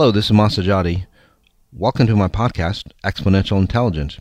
Hello, 0.00 0.10
this 0.10 0.30
is 0.30 0.30
Masajati. 0.30 1.04
Welcome 1.74 2.06
to 2.06 2.16
my 2.16 2.26
podcast, 2.26 2.90
Exponential 3.04 3.58
Intelligence. 3.58 4.18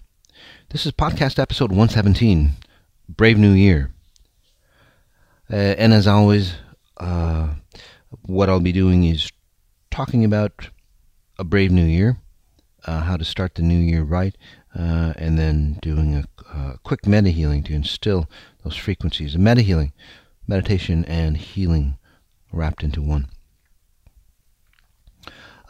This 0.71 0.85
is 0.85 0.91
podcast 0.91 1.39
episode 1.39 1.71
117, 1.71 2.51
Brave 3.07 3.37
New 3.37 3.53
Year. 3.53 3.93
Uh, 5.49 5.55
and 5.55 5.93
as 5.93 6.05
always, 6.05 6.55
uh, 6.97 7.53
what 8.23 8.49
I'll 8.49 8.59
be 8.59 8.73
doing 8.73 9.05
is 9.05 9.31
talking 9.89 10.25
about 10.25 10.67
a 11.37 11.45
brave 11.45 11.71
new 11.71 11.85
year, 11.85 12.17
uh, 12.83 12.99
how 13.03 13.15
to 13.15 13.23
start 13.23 13.55
the 13.55 13.61
new 13.61 13.79
year 13.79 14.03
right, 14.03 14.35
uh, 14.77 15.13
and 15.15 15.39
then 15.39 15.79
doing 15.81 16.13
a, 16.13 16.25
a 16.53 16.77
quick 16.83 17.07
meta 17.07 17.29
healing 17.29 17.63
to 17.63 17.73
instill 17.73 18.29
those 18.65 18.75
frequencies. 18.75 19.33
A 19.33 19.39
meta 19.39 19.61
healing, 19.61 19.93
meditation 20.45 21.05
and 21.05 21.37
healing 21.37 21.97
wrapped 22.51 22.83
into 22.83 23.01
one. 23.01 23.29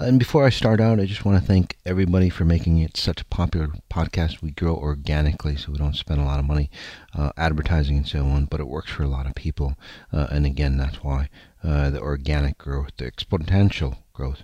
And 0.02 0.18
before 0.18 0.46
I 0.46 0.50
start 0.50 0.80
out, 0.80 0.98
I 0.98 1.06
just 1.06 1.26
want 1.26 1.42
to 1.42 1.46
thank 1.46 1.78
everybody 1.86 2.30
for 2.30 2.46
making 2.46 2.78
it 2.78 2.96
such 2.96 3.20
a 3.20 3.26
popular 3.26 3.68
podcast. 3.92 4.42
We 4.42 4.52
grow 4.52 4.74
organically, 4.74 5.58
so 5.58 5.74
we 5.74 5.78
don't 5.78 5.94
spend 5.94 6.22
a 6.22 6.24
lot 6.24 6.40
of 6.40 6.46
money 6.46 6.72
uh, 7.14 7.34
advertising 7.36 7.98
and 7.98 8.08
so 8.08 8.24
on, 8.24 8.46
but 8.46 8.62
it 8.62 8.70
works 8.70 8.90
for 8.90 9.04
a 9.04 9.10
lot 9.10 9.26
of 9.26 9.36
people. 9.36 9.76
Uh, 10.14 10.28
and 10.32 10.46
again, 10.46 10.78
that's 10.78 11.04
why 11.04 11.28
uh, 11.66 11.90
the 11.90 12.00
organic 12.00 12.58
growth, 12.58 12.92
the 12.96 13.12
exponential 13.12 13.98
growth. 14.14 14.44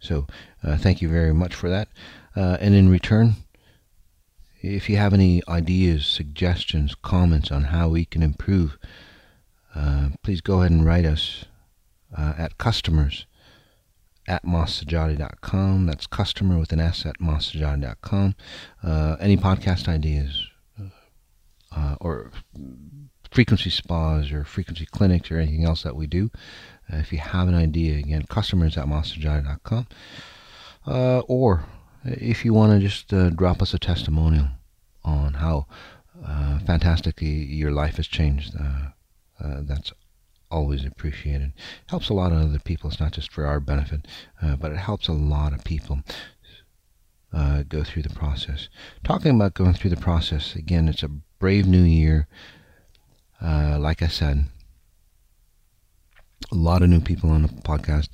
So 0.00 0.26
uh, 0.64 0.76
thank 0.76 1.00
you 1.00 1.08
very 1.08 1.32
much 1.32 1.54
for 1.54 1.70
that. 1.70 1.86
Uh, 2.34 2.56
and 2.60 2.74
in 2.74 2.88
return, 2.88 3.36
if 4.60 4.90
you 4.90 4.96
have 4.96 5.14
any 5.14 5.40
ideas, 5.46 6.04
suggestions, 6.04 6.96
comments 6.96 7.52
on 7.52 7.64
how 7.64 7.90
we 7.90 8.06
can 8.06 8.24
improve, 8.24 8.76
uh, 9.72 10.08
please 10.24 10.40
go 10.40 10.58
ahead 10.58 10.72
and 10.72 10.84
write 10.84 11.04
us 11.04 11.44
at 12.18 12.58
customers 12.58 13.24
at 14.30 14.44
mossajati.com. 14.44 15.86
That's 15.86 16.06
customer 16.06 16.56
with 16.56 16.72
an 16.72 16.78
S 16.78 17.04
at 17.04 17.18
mossajati.com. 17.18 18.36
Uh, 18.80 19.16
any 19.18 19.36
podcast 19.36 19.88
ideas 19.88 20.46
uh, 21.76 21.96
or 22.00 22.30
frequency 23.32 23.70
spas 23.70 24.30
or 24.30 24.44
frequency 24.44 24.86
clinics 24.86 25.32
or 25.32 25.38
anything 25.38 25.64
else 25.64 25.82
that 25.82 25.96
we 25.96 26.06
do. 26.06 26.30
Uh, 26.92 26.98
if 26.98 27.12
you 27.12 27.18
have 27.18 27.48
an 27.48 27.54
idea, 27.54 27.98
again, 27.98 28.24
customers 28.28 28.78
at 28.78 28.86
mossajati.com. 28.86 29.88
Uh, 30.86 31.18
or 31.26 31.64
if 32.04 32.44
you 32.44 32.54
want 32.54 32.72
to 32.72 32.78
just 32.78 33.12
uh, 33.12 33.30
drop 33.30 33.60
us 33.60 33.74
a 33.74 33.80
testimonial 33.80 34.46
on 35.02 35.34
how 35.34 35.66
uh, 36.24 36.60
fantastically 36.60 37.26
your 37.26 37.72
life 37.72 37.96
has 37.96 38.06
changed, 38.06 38.54
that's 39.40 39.92
always 40.50 40.84
appreciated. 40.84 41.52
Helps 41.88 42.08
a 42.08 42.14
lot 42.14 42.32
of 42.32 42.38
other 42.38 42.58
people. 42.58 42.90
It's 42.90 43.00
not 43.00 43.12
just 43.12 43.32
for 43.32 43.46
our 43.46 43.60
benefit, 43.60 44.06
uh, 44.42 44.56
but 44.56 44.72
it 44.72 44.78
helps 44.78 45.08
a 45.08 45.12
lot 45.12 45.52
of 45.52 45.64
people 45.64 46.00
uh, 47.32 47.62
go 47.68 47.84
through 47.84 48.02
the 48.02 48.10
process. 48.10 48.68
Talking 49.04 49.34
about 49.34 49.54
going 49.54 49.74
through 49.74 49.90
the 49.90 49.96
process, 49.96 50.54
again, 50.54 50.88
it's 50.88 51.02
a 51.02 51.08
brave 51.08 51.66
new 51.66 51.82
year. 51.82 52.26
Uh, 53.42 53.78
like 53.78 54.02
I 54.02 54.08
said, 54.08 54.46
a 56.52 56.54
lot 56.54 56.82
of 56.82 56.88
new 56.88 57.00
people 57.00 57.30
on 57.30 57.42
the 57.42 57.48
podcast. 57.48 58.08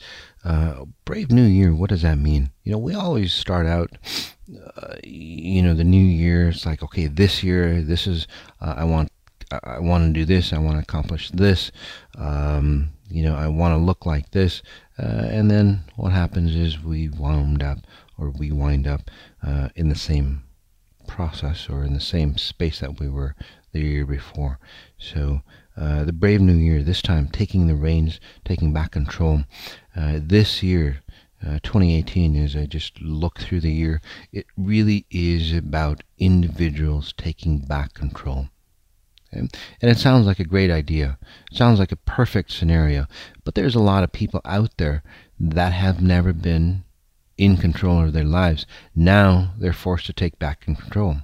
Uh, 0.44 0.84
brave 1.04 1.30
new 1.30 1.44
year, 1.44 1.74
what 1.74 1.90
does 1.90 2.02
that 2.02 2.18
mean? 2.18 2.50
You 2.62 2.72
know, 2.72 2.78
we 2.78 2.94
always 2.94 3.32
start 3.32 3.66
out, 3.66 3.90
uh, 4.76 4.94
you 5.02 5.62
know, 5.62 5.74
the 5.74 5.84
new 5.84 6.04
year, 6.04 6.50
it's 6.50 6.66
like, 6.66 6.82
okay, 6.82 7.06
this 7.06 7.42
year, 7.42 7.82
this 7.82 8.06
is, 8.06 8.28
uh, 8.60 8.74
I 8.76 8.84
want 8.84 9.10
I 9.64 9.78
want 9.78 10.06
to 10.06 10.20
do 10.20 10.24
this, 10.24 10.52
I 10.52 10.58
want 10.58 10.76
to 10.76 10.82
accomplish 10.82 11.30
this, 11.30 11.70
um, 12.16 12.90
you 13.08 13.22
know, 13.22 13.34
I 13.34 13.48
want 13.48 13.72
to 13.72 13.84
look 13.84 14.06
like 14.06 14.30
this. 14.30 14.62
Uh, 14.98 15.28
and 15.30 15.50
then 15.50 15.84
what 15.96 16.12
happens 16.12 16.54
is 16.54 16.82
we 16.82 17.08
wound 17.08 17.62
up 17.62 17.78
or 18.18 18.30
we 18.30 18.50
wind 18.50 18.86
up 18.86 19.10
uh, 19.46 19.68
in 19.74 19.88
the 19.88 19.94
same 19.94 20.42
process 21.06 21.68
or 21.68 21.84
in 21.84 21.94
the 21.94 22.00
same 22.00 22.36
space 22.36 22.80
that 22.80 22.98
we 22.98 23.08
were 23.08 23.34
the 23.72 23.80
year 23.80 24.06
before. 24.06 24.58
So 24.98 25.42
uh, 25.76 26.04
the 26.04 26.12
brave 26.12 26.40
new 26.40 26.54
year, 26.54 26.82
this 26.82 27.02
time 27.02 27.28
taking 27.28 27.66
the 27.66 27.74
reins, 27.74 28.18
taking 28.44 28.72
back 28.72 28.92
control. 28.92 29.44
Uh, 29.94 30.18
this 30.22 30.62
year, 30.62 31.02
uh, 31.46 31.58
2018, 31.62 32.34
as 32.36 32.56
I 32.56 32.66
just 32.66 33.00
look 33.00 33.38
through 33.38 33.60
the 33.60 33.72
year, 33.72 34.00
it 34.32 34.46
really 34.56 35.04
is 35.10 35.52
about 35.52 36.02
individuals 36.18 37.12
taking 37.16 37.58
back 37.58 37.92
control. 37.92 38.48
And 39.36 39.90
it 39.90 39.98
sounds 39.98 40.26
like 40.26 40.40
a 40.40 40.44
great 40.44 40.70
idea. 40.70 41.18
It 41.50 41.56
sounds 41.56 41.78
like 41.78 41.92
a 41.92 41.96
perfect 41.96 42.50
scenario. 42.50 43.06
But 43.44 43.54
there's 43.54 43.74
a 43.74 43.80
lot 43.80 44.04
of 44.04 44.12
people 44.12 44.40
out 44.44 44.76
there 44.76 45.02
that 45.38 45.72
have 45.72 46.00
never 46.00 46.32
been 46.32 46.84
in 47.36 47.56
control 47.56 48.02
of 48.02 48.12
their 48.12 48.24
lives. 48.24 48.66
Now 48.94 49.52
they're 49.58 49.72
forced 49.72 50.06
to 50.06 50.12
take 50.12 50.38
back 50.38 50.60
control. 50.60 51.18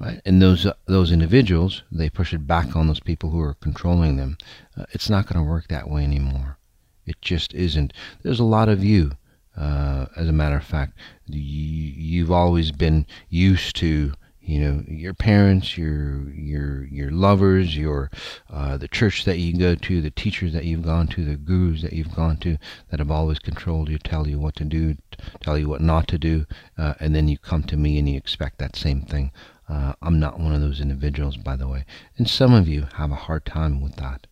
Right? 0.00 0.20
And 0.24 0.42
those 0.42 0.66
uh, 0.66 0.74
those 0.86 1.12
individuals, 1.12 1.82
they 1.92 2.10
push 2.10 2.34
it 2.34 2.46
back 2.46 2.74
on 2.74 2.88
those 2.88 3.00
people 3.00 3.30
who 3.30 3.40
are 3.40 3.54
controlling 3.54 4.16
them. 4.16 4.36
Uh, 4.76 4.84
it's 4.92 5.08
not 5.08 5.26
going 5.26 5.42
to 5.42 5.48
work 5.48 5.68
that 5.68 5.88
way 5.88 6.02
anymore. 6.02 6.58
It 7.06 7.20
just 7.20 7.54
isn't. 7.54 7.92
There's 8.22 8.40
a 8.40 8.44
lot 8.44 8.68
of 8.68 8.82
you, 8.82 9.12
uh, 9.56 10.06
as 10.16 10.28
a 10.28 10.32
matter 10.32 10.56
of 10.56 10.64
fact, 10.64 10.94
you, 11.26 11.40
you've 11.40 12.32
always 12.32 12.72
been 12.72 13.06
used 13.28 13.76
to 13.76 14.14
you 14.44 14.60
know 14.60 14.84
your 14.86 15.14
parents 15.14 15.78
your 15.78 16.28
your 16.30 16.84
your 16.84 17.10
lovers 17.10 17.76
your 17.76 18.10
uh, 18.50 18.76
the 18.76 18.88
church 18.88 19.24
that 19.24 19.38
you 19.38 19.56
go 19.58 19.74
to 19.74 20.02
the 20.02 20.10
teachers 20.10 20.52
that 20.52 20.64
you've 20.64 20.84
gone 20.84 21.06
to 21.06 21.24
the 21.24 21.36
gurus 21.36 21.80
that 21.82 21.94
you've 21.94 22.14
gone 22.14 22.36
to 22.36 22.58
that 22.90 22.98
have 22.98 23.10
always 23.10 23.38
controlled 23.38 23.88
you 23.88 23.98
tell 23.98 24.28
you 24.28 24.38
what 24.38 24.54
to 24.54 24.64
do 24.64 24.96
tell 25.40 25.56
you 25.56 25.68
what 25.68 25.80
not 25.80 26.06
to 26.06 26.18
do 26.18 26.44
uh, 26.76 26.94
and 27.00 27.14
then 27.14 27.26
you 27.26 27.38
come 27.38 27.62
to 27.62 27.76
me 27.76 27.98
and 27.98 28.08
you 28.08 28.16
expect 28.16 28.58
that 28.58 28.76
same 28.76 29.02
thing. 29.02 29.32
Uh, 29.66 29.94
i'm 30.02 30.20
not 30.20 30.38
one 30.38 30.54
of 30.54 30.60
those 30.60 30.80
individuals 30.80 31.38
by 31.38 31.56
the 31.56 31.66
way. 31.66 31.84
And 32.18 32.28
some 32.28 32.52
of 32.52 32.68
you 32.68 32.86
have 32.94 33.10
a 33.10 33.16
hard 33.16 33.46
time 33.46 33.80
with 33.80 33.96
that 33.96 34.26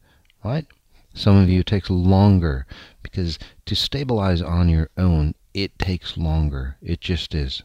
right? 0.44 0.66
Some 1.14 1.36
of 1.36 1.48
you 1.48 1.62
takes 1.62 1.88
longer 1.88 2.66
because 3.02 3.38
to 3.66 3.74
stabilize 3.74 4.42
on 4.42 4.68
your 4.68 4.90
own 4.96 5.34
it 5.54 5.78
takes 5.78 6.16
longer. 6.16 6.76
It 6.82 7.00
just 7.00 7.34
is 7.34 7.62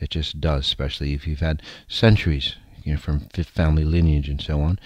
it 0.00 0.10
just 0.10 0.40
does, 0.40 0.66
especially 0.66 1.12
if 1.12 1.26
you've 1.26 1.40
had 1.40 1.62
centuries, 1.86 2.56
you 2.82 2.92
know, 2.92 2.98
from 2.98 3.20
family 3.20 3.84
lineage 3.84 4.28
and 4.28 4.40
so 4.40 4.60
on. 4.60 4.78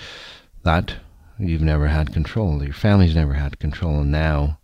That 0.65 0.97
you've 1.39 1.63
never 1.63 1.89
had 1.89 2.13
control. 2.13 2.63
Your 2.63 2.73
family's 2.73 3.15
never 3.15 3.35
had 3.35 3.59
control. 3.59 4.01
And 4.01 4.11
now, 4.11 4.59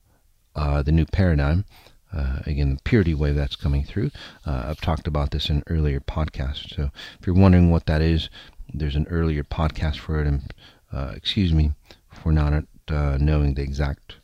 uh, 0.57 0.83
the 0.83 0.93
new 0.93 1.07
paradigm, 1.07 1.65
uh, 2.13 2.41
again, 2.47 2.75
the 2.75 2.83
purity 2.83 3.15
wave 3.15 3.37
that's 3.37 3.57
coming 3.57 3.85
through. 3.85 4.11
Uh, 4.45 4.65
I've 4.67 4.81
talked 4.81 5.07
about 5.07 5.31
this 5.31 5.49
in 5.49 5.63
earlier 5.69 6.01
podcasts. 6.01 6.75
So 6.75 6.91
if 7.21 7.27
you're 7.27 7.37
wondering 7.37 7.71
what 7.71 7.87
that 7.87 8.03
is, 8.03 8.29
there's 8.73 8.97
an 8.97 9.07
earlier 9.09 9.45
podcast 9.45 9.99
for 9.99 10.21
it. 10.21 10.27
And 10.27 10.53
uh, 10.93 11.13
excuse 11.15 11.53
me 11.53 11.73
for 12.13 12.33
not 12.33 12.65
uh, 12.89 13.17
knowing 13.21 13.55
the 13.55 13.63
exact 13.63 14.17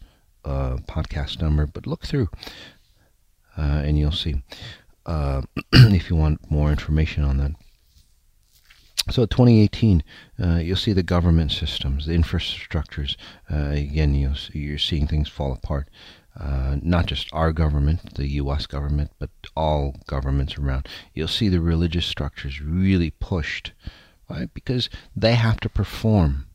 uh, 0.45 0.77
podcast 0.89 1.41
number, 1.41 1.67
but 1.67 1.87
look 1.87 2.05
through 2.05 2.29
and 3.57 3.99
you'll 3.99 4.13
see 4.13 4.43
uh, 5.07 5.43
if 5.73 6.11
you 6.11 6.17
want 6.17 6.51
more 6.51 6.71
information 6.71 7.25
on 7.25 7.39
that. 7.39 7.53
So 9.09 9.25
2018, 9.25 10.03
uh, 10.43 10.57
you'll 10.57 10.77
see 10.77 10.93
the 10.93 11.05
government 11.05 11.53
systems, 11.53 12.07
the 12.07 12.13
infrastructures. 12.13 13.17
Uh, 13.51 13.71
again, 13.71 14.35
see, 14.35 14.59
you're 14.59 14.79
seeing 14.79 15.07
things 15.07 15.29
fall 15.29 15.53
apart. 15.53 15.89
Uh, 16.39 16.77
not 16.83 17.07
just 17.07 17.33
our 17.33 17.53
government, 17.53 18.15
the 18.17 18.27
U.S. 18.33 18.67
government, 18.67 19.11
but 19.19 19.31
all 19.57 19.95
governments 20.07 20.59
around. 20.59 20.89
You'll 21.15 21.29
see 21.29 21.49
the 21.49 21.61
religious 21.61 22.05
structures 22.05 22.61
really 22.61 23.11
pushed, 23.11 23.73
right? 24.29 24.53
Because 24.53 24.91
they 25.15 25.35
have 25.35 25.61
to 25.61 25.69
perform, 25.71 26.47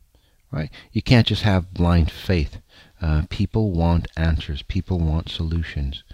right? 0.52 0.70
You 0.92 1.02
can't 1.02 1.26
just 1.26 1.42
have 1.42 1.74
blind 1.74 2.12
faith. 2.12 2.58
Uh, 3.00 3.22
people 3.28 3.72
want 3.72 4.06
answers. 4.16 4.62
People 4.62 5.00
want 5.00 5.28
solutions. 5.28 6.04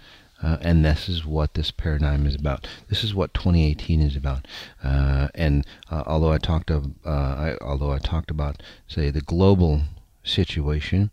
Uh, 0.41 0.57
and 0.61 0.85
this 0.85 1.09
is 1.09 1.25
what 1.25 1.53
this 1.53 1.71
paradigm 1.71 2.25
is 2.25 2.35
about. 2.35 2.67
This 2.87 3.03
is 3.03 3.13
what 3.13 3.33
2018 3.33 4.01
is 4.01 4.15
about. 4.15 4.47
Uh, 4.83 5.27
and 5.35 5.65
uh, 5.91 6.03
although 6.05 6.31
I 6.31 6.37
talked 6.37 6.71
of, 6.71 6.85
uh, 7.05 7.09
I, 7.09 7.57
although 7.61 7.91
I 7.91 7.99
talked 7.99 8.31
about, 8.31 8.63
say, 8.87 9.09
the 9.09 9.21
global 9.21 9.81
situation, 10.23 11.11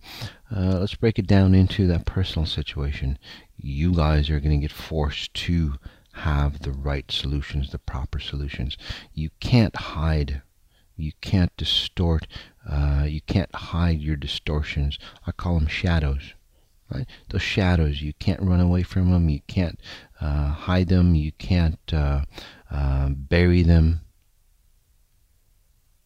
uh, 0.55 0.78
let's 0.78 0.94
break 0.94 1.19
it 1.19 1.26
down 1.26 1.55
into 1.55 1.87
that 1.88 2.06
personal 2.06 2.46
situation. 2.46 3.19
You 3.56 3.94
guys 3.94 4.31
are 4.31 4.40
going 4.40 4.61
to 4.61 4.69
get 4.69 4.73
forced 4.73 5.34
to 5.34 5.75
have 6.12 6.62
the 6.62 6.73
right 6.73 7.11
solutions, 7.11 7.70
the 7.70 7.78
proper 7.78 8.20
solutions. 8.20 8.76
You 9.12 9.31
can't 9.40 9.75
hide. 9.75 10.43
You 10.96 11.12
can't 11.20 11.55
distort. 11.56 12.26
Uh, 12.69 13.05
you 13.06 13.20
can't 13.23 13.55
hide 13.55 14.00
your 14.00 14.17
distortions. 14.17 14.99
I 15.26 15.32
call 15.32 15.58
them 15.58 15.67
shadows 15.67 16.32
right? 16.92 17.06
Those 17.30 17.42
shadows, 17.42 18.02
you 18.02 18.12
can't 18.14 18.40
run 18.40 18.60
away 18.60 18.82
from 18.82 19.10
them. 19.10 19.28
You 19.28 19.40
can't 19.46 19.78
uh, 20.20 20.48
hide 20.48 20.88
them. 20.88 21.14
You 21.14 21.32
can't 21.32 21.78
uh, 21.92 22.22
uh, 22.70 23.08
bury 23.10 23.62
them. 23.62 24.00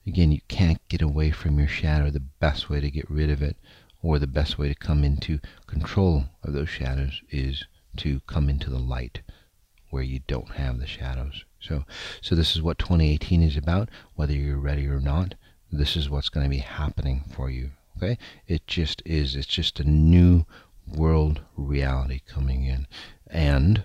Again, 0.06 0.32
you 0.32 0.40
can't 0.48 0.80
get 0.88 1.02
away 1.02 1.30
from 1.30 1.58
your 1.58 1.68
shadow. 1.68 2.10
The 2.10 2.20
best 2.20 2.70
way 2.70 2.80
to 2.80 2.90
get 2.90 3.10
rid 3.10 3.30
of 3.30 3.42
it 3.42 3.56
or 4.02 4.18
the 4.18 4.26
best 4.26 4.58
way 4.58 4.68
to 4.68 4.74
come 4.74 5.04
into 5.04 5.40
control 5.66 6.24
of 6.42 6.52
those 6.52 6.68
shadows 6.68 7.20
is 7.30 7.64
to 7.98 8.20
come 8.20 8.48
into 8.48 8.70
the 8.70 8.78
light 8.78 9.20
where 9.90 10.02
you 10.02 10.20
don't 10.26 10.52
have 10.52 10.78
the 10.78 10.86
shadows. 10.86 11.44
So, 11.60 11.84
so 12.22 12.34
this 12.34 12.56
is 12.56 12.62
what 12.62 12.78
2018 12.78 13.42
is 13.42 13.56
about. 13.56 13.90
Whether 14.14 14.32
you're 14.32 14.58
ready 14.58 14.86
or 14.86 15.00
not, 15.00 15.34
this 15.70 15.96
is 15.96 16.08
what's 16.08 16.28
going 16.28 16.44
to 16.44 16.50
be 16.50 16.58
happening 16.58 17.24
for 17.34 17.50
you. 17.50 17.70
Okay, 17.96 18.16
it 18.46 18.66
just 18.66 19.02
is. 19.04 19.36
It's 19.36 19.46
just 19.46 19.80
a 19.80 19.84
new 19.84 20.46
world 20.94 21.40
reality 21.56 22.20
coming 22.26 22.64
in, 22.64 22.86
and 23.26 23.84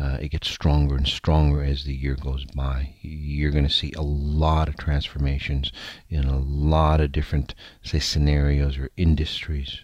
uh, 0.00 0.18
it 0.20 0.28
gets 0.28 0.48
stronger 0.48 0.96
and 0.96 1.06
stronger 1.06 1.62
as 1.62 1.84
the 1.84 1.94
year 1.94 2.16
goes 2.16 2.44
by. 2.46 2.94
You're 3.00 3.52
going 3.52 3.66
to 3.66 3.70
see 3.70 3.92
a 3.92 4.02
lot 4.02 4.68
of 4.68 4.76
transformations 4.76 5.72
in 6.08 6.24
a 6.24 6.38
lot 6.38 7.00
of 7.00 7.12
different, 7.12 7.54
say, 7.82 8.00
scenarios 8.00 8.76
or 8.76 8.90
industries. 8.96 9.80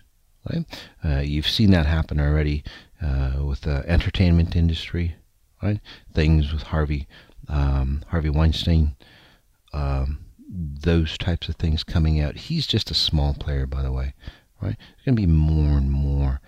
Right? 0.51 0.65
Uh, 1.05 1.21
you've 1.21 1.49
seen 1.49 1.71
that 1.73 1.87
happen 1.87 2.19
already 2.19 2.65
uh, 3.03 3.45
with 3.45 3.61
the 3.61 3.85
entertainment 3.87 4.57
industry, 4.57 5.17
right? 5.63 5.81
Things 6.15 6.51
with 6.51 6.63
Harvey 6.63 7.07
um, 7.51 8.03
Harvey 8.09 8.31
Weinstein, 8.31 8.97
um, 9.73 10.25
those 10.49 11.19
types 11.19 11.49
of 11.49 11.57
things 11.57 11.85
coming 11.85 12.21
out. 12.21 12.37
He's 12.37 12.67
just 12.67 12.91
a 12.91 12.95
small 12.95 13.35
player, 13.35 13.67
by 13.67 13.83
the 13.83 13.93
way, 13.93 14.15
right? 14.61 14.77
There's 14.79 15.05
going 15.05 15.17
to 15.17 15.23
be 15.23 15.27
more 15.27 15.79
and 15.79 15.91
more 15.91 16.41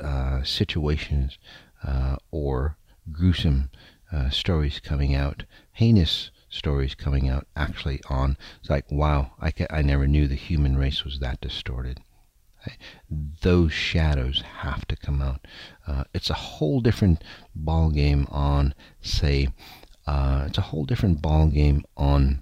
uh, 0.00 0.42
situations 0.42 1.38
uh, 1.86 2.16
or 2.30 2.76
gruesome 3.12 3.70
uh, 4.12 4.30
stories 4.30 4.80
coming 4.80 5.14
out, 5.14 5.44
heinous 5.72 6.30
stories 6.48 6.94
coming 6.94 7.28
out 7.28 7.46
actually 7.56 8.00
on. 8.08 8.36
It's 8.60 8.70
like, 8.70 8.90
wow, 8.90 9.32
I, 9.40 9.50
ca- 9.50 9.66
I 9.70 9.82
never 9.82 10.06
knew 10.06 10.26
the 10.26 10.34
human 10.34 10.76
race 10.76 11.04
was 11.04 11.18
that 11.18 11.40
distorted. 11.40 12.00
Those 13.42 13.72
shadows 13.72 14.42
have 14.60 14.86
to 14.88 14.96
come 14.96 15.20
out. 15.20 15.46
Uh, 15.86 16.04
it's 16.14 16.30
a 16.30 16.34
whole 16.34 16.80
different 16.80 17.22
ball 17.54 17.90
game 17.90 18.26
on, 18.30 18.74
say, 19.02 19.48
uh, 20.06 20.44
it's 20.46 20.58
a 20.58 20.62
whole 20.62 20.84
different 20.84 21.20
ball 21.20 21.48
game 21.48 21.84
on 21.96 22.40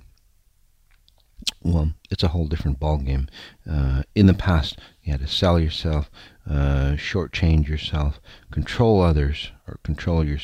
well, 1.65 1.93
it's 2.11 2.23
a 2.23 2.29
whole 2.29 2.47
different 2.47 2.81
ballgame. 2.81 3.29
Uh, 3.69 4.03
in 4.15 4.27
the 4.27 4.35
past, 4.35 4.79
you 5.03 5.13
had 5.13 5.21
to 5.21 5.27
sell 5.27 5.59
yourself, 5.59 6.11
uh, 6.49 6.93
shortchange 6.97 7.69
yourself, 7.69 8.21
control 8.51 9.01
others, 9.01 9.53
or 9.67 9.79
control 9.83 10.25
your, 10.25 10.39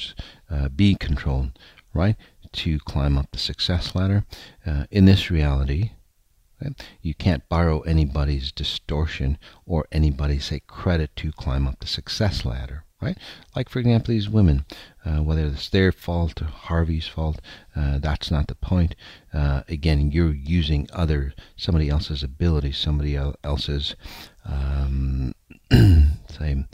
uh, 0.51 0.69
be 0.69 0.95
controlled, 0.95 1.59
right? 1.93 2.17
To 2.53 2.79
climb 2.81 3.19
up 3.19 3.31
the 3.33 3.39
success 3.39 3.95
ladder. 3.95 4.25
Uh, 4.65 4.85
in 4.91 5.05
this 5.05 5.31
reality, 5.31 5.93
you 7.01 7.15
can't 7.15 7.49
borrow 7.49 7.81
anybody's 7.81 8.51
distortion 8.51 9.39
or 9.65 9.87
anybody's 9.93 10.47
say 10.47 10.61
credit 10.67 11.15
to 11.17 11.31
climb 11.31 11.69
up 11.69 11.79
the 11.79 11.87
success 11.87 12.45
ladder 12.45 12.85
right? 13.01 13.19
Like, 13.55 13.69
for 13.69 13.79
example, 13.79 14.13
these 14.13 14.29
women, 14.29 14.65
uh, 15.09 15.23
whether 15.23 15.47
it's 15.47 15.71
their 15.71 15.91
fault 15.91 16.43
or 16.43 16.47
Harvey's 16.47 17.07
fault, 17.07 17.41
uh, 17.75 17.99
that's 17.99 18.31
not 18.31 18.49
the 18.49 18.55
point. 18.55 18.95
Uh, 19.33 19.63
again, 19.69 20.11
you're 20.11 20.35
using 20.35 20.89
other, 20.93 21.33
somebody 21.57 21.89
else's 21.89 22.23
ability, 22.23 22.73
somebody 22.73 23.17
else's, 23.17 23.97
um, 24.45 25.35
say, 26.29 26.65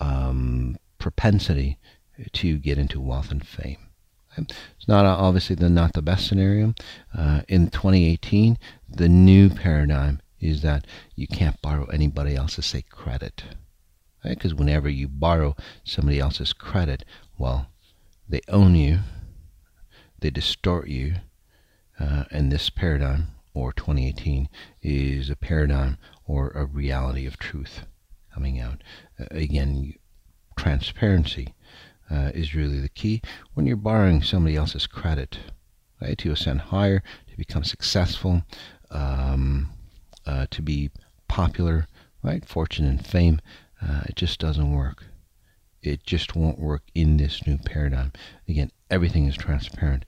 um, 0.00 0.76
propensity 0.98 1.78
to 2.32 2.58
get 2.58 2.78
into 2.78 3.00
wealth 3.00 3.30
and 3.30 3.46
fame. 3.46 3.78
It's 4.38 4.88
not 4.88 5.04
obviously 5.04 5.56
the 5.56 5.68
not 5.68 5.92
the 5.92 6.00
best 6.00 6.26
scenario. 6.26 6.74
Uh, 7.14 7.42
in 7.48 7.68
2018, 7.68 8.56
the 8.88 9.08
new 9.08 9.50
paradigm 9.50 10.22
is 10.40 10.62
that 10.62 10.86
you 11.14 11.26
can't 11.26 11.60
borrow 11.60 11.84
anybody 11.86 12.34
else's 12.34 12.64
say 12.64 12.82
credit 12.82 13.44
because 14.24 14.52
right? 14.52 14.58
whenever 14.58 14.88
you 14.88 15.08
borrow 15.08 15.54
somebody 15.84 16.18
else's 16.18 16.52
credit, 16.52 17.04
well, 17.36 17.66
they 18.32 18.40
own 18.48 18.74
you, 18.74 19.00
they 20.20 20.30
distort 20.30 20.88
you, 20.88 21.16
uh, 22.00 22.24
and 22.30 22.50
this 22.50 22.70
paradigm, 22.70 23.26
or 23.52 23.74
2018, 23.74 24.48
is 24.80 25.28
a 25.28 25.36
paradigm 25.36 25.98
or 26.24 26.48
a 26.52 26.64
reality 26.64 27.26
of 27.26 27.38
truth 27.38 27.84
coming 28.32 28.58
out. 28.58 28.82
Uh, 29.20 29.26
again, 29.32 29.92
transparency 30.56 31.52
uh, 32.10 32.30
is 32.34 32.54
really 32.54 32.80
the 32.80 32.88
key 32.88 33.20
when 33.52 33.66
you're 33.66 33.76
borrowing 33.76 34.22
somebody 34.22 34.56
else's 34.56 34.86
credit, 34.86 35.38
right? 36.00 36.16
To 36.16 36.32
ascend 36.32 36.62
higher, 36.62 37.02
to 37.30 37.36
become 37.36 37.64
successful, 37.64 38.44
um, 38.90 39.68
uh, 40.24 40.46
to 40.52 40.62
be 40.62 40.90
popular, 41.28 41.86
right? 42.22 42.46
Fortune 42.46 42.86
and 42.86 43.06
fame. 43.06 43.42
Uh, 43.82 44.04
it 44.06 44.16
just 44.16 44.40
doesn't 44.40 44.72
work. 44.72 45.04
It 45.82 46.04
just 46.04 46.36
won't 46.36 46.58
work 46.58 46.82
in 46.94 47.16
this 47.16 47.46
new 47.46 47.58
paradigm. 47.58 48.12
Again, 48.48 48.70
everything 48.90 49.26
is 49.26 49.36
transparent. 49.36 50.04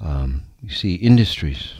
Um, 0.00 0.44
you 0.62 0.70
see, 0.70 0.94
industries, 0.94 1.74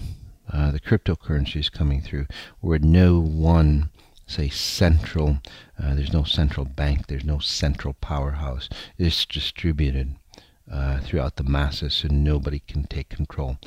uh, 0.53 0.71
the 0.71 0.81
cryptocurrencies 0.81 1.73
coming 1.73 2.03
through, 2.03 2.27
where 2.61 2.79
no 2.79 3.19
one, 3.19 3.91
say, 4.27 4.49
central, 4.49 5.39
uh, 5.83 5.95
there's 5.95 6.13
no 6.13 6.25
central 6.25 6.67
bank, 6.67 7.07
there's 7.07 7.25
no 7.25 7.39
central 7.39 7.95
powerhouse. 7.95 8.69
It's 8.99 9.25
distributed 9.27 10.17
uh, 10.71 11.01
throughout 11.01 11.37
the 11.37 11.45
masses, 11.45 11.95
so 11.95 12.09
nobody 12.11 12.61
can 12.61 12.85
take 12.85 13.09
control. 13.09 13.59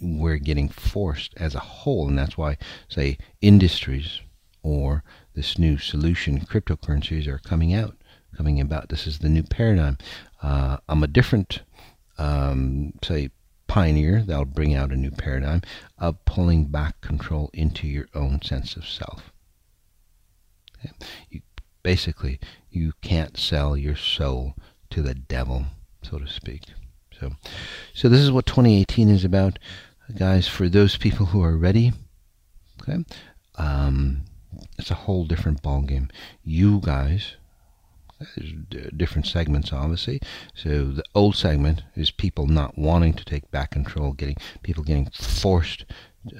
We're 0.00 0.36
getting 0.36 0.68
forced 0.68 1.34
as 1.36 1.54
a 1.54 1.60
whole, 1.60 2.08
and 2.08 2.18
that's 2.18 2.38
why, 2.38 2.58
say, 2.88 3.18
industries 3.40 4.20
or 4.62 5.02
this 5.34 5.58
new 5.58 5.78
solution 5.78 6.40
cryptocurrencies 6.40 7.26
are 7.26 7.38
coming 7.38 7.72
out, 7.72 7.96
coming 8.36 8.60
about. 8.60 8.88
This 8.88 9.06
is 9.06 9.18
the 9.18 9.28
new 9.28 9.42
paradigm. 9.42 9.98
Uh, 10.42 10.78
I'm 10.88 11.02
a 11.02 11.08
different, 11.08 11.62
um, 12.18 12.92
say, 13.02 13.30
pioneer 13.66 14.22
that'll 14.22 14.44
bring 14.44 14.74
out 14.74 14.90
a 14.90 14.96
new 14.96 15.10
paradigm 15.10 15.62
of 15.98 16.24
pulling 16.24 16.66
back 16.66 17.00
control 17.00 17.50
into 17.52 17.86
your 17.86 18.06
own 18.14 18.40
sense 18.42 18.76
of 18.76 18.88
self. 18.88 19.32
Okay? 20.78 20.92
You, 21.30 21.40
basically, 21.82 22.40
you 22.70 22.92
can't 23.02 23.36
sell 23.36 23.76
your 23.76 23.96
soul 23.96 24.54
to 24.90 25.02
the 25.02 25.14
devil, 25.14 25.66
so 26.02 26.18
to 26.18 26.26
speak. 26.26 26.62
So, 27.20 27.32
so 27.94 28.08
this 28.08 28.20
is 28.20 28.30
what 28.30 28.46
2018 28.46 29.08
is 29.08 29.24
about, 29.24 29.58
guys. 30.16 30.46
For 30.48 30.68
those 30.68 30.96
people 30.96 31.26
who 31.26 31.42
are 31.42 31.56
ready, 31.56 31.92
okay. 32.80 33.04
Um, 33.56 34.22
it's 34.78 34.90
a 34.90 34.94
whole 34.94 35.24
different 35.24 35.62
ballgame. 35.62 36.10
You 36.42 36.80
guys, 36.80 37.36
different 38.96 39.26
segments, 39.26 39.72
obviously. 39.72 40.20
So 40.54 40.86
the 40.86 41.04
old 41.14 41.36
segment 41.36 41.82
is 41.94 42.10
people 42.10 42.46
not 42.46 42.76
wanting 42.76 43.14
to 43.14 43.24
take 43.24 43.50
back 43.50 43.70
control, 43.70 44.12
getting 44.12 44.36
people 44.62 44.82
getting 44.82 45.10
forced 45.10 45.84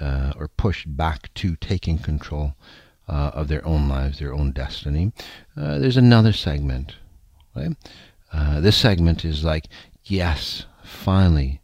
uh, 0.01 0.33
or 0.37 0.49
pushed 0.49 0.97
back 0.97 1.33
to 1.35 1.57
taking 1.57 1.99
control 1.99 2.55
uh, 3.09 3.31
of 3.35 3.49
their 3.49 3.65
own 3.67 3.89
lives, 3.89 4.19
their 4.19 4.35
own 4.35 4.53
destiny. 4.53 5.13
Uh, 5.57 5.79
there's 5.79 5.97
another 5.97 6.33
segment. 6.33 6.97
Right? 7.55 7.77
Uh, 8.33 8.61
this 8.61 8.77
segment 8.77 9.25
is 9.25 9.45
like, 9.45 9.69
yes, 10.05 10.67
finally, 10.85 11.61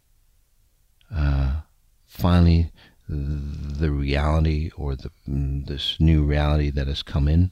uh, 1.13 1.61
finally 2.07 2.71
the 3.07 3.91
reality 3.91 4.71
or 4.75 4.95
the, 4.95 5.11
this 5.27 5.97
new 5.99 6.23
reality 6.23 6.71
that 6.71 6.87
has 6.87 7.03
come 7.03 7.27
in. 7.27 7.51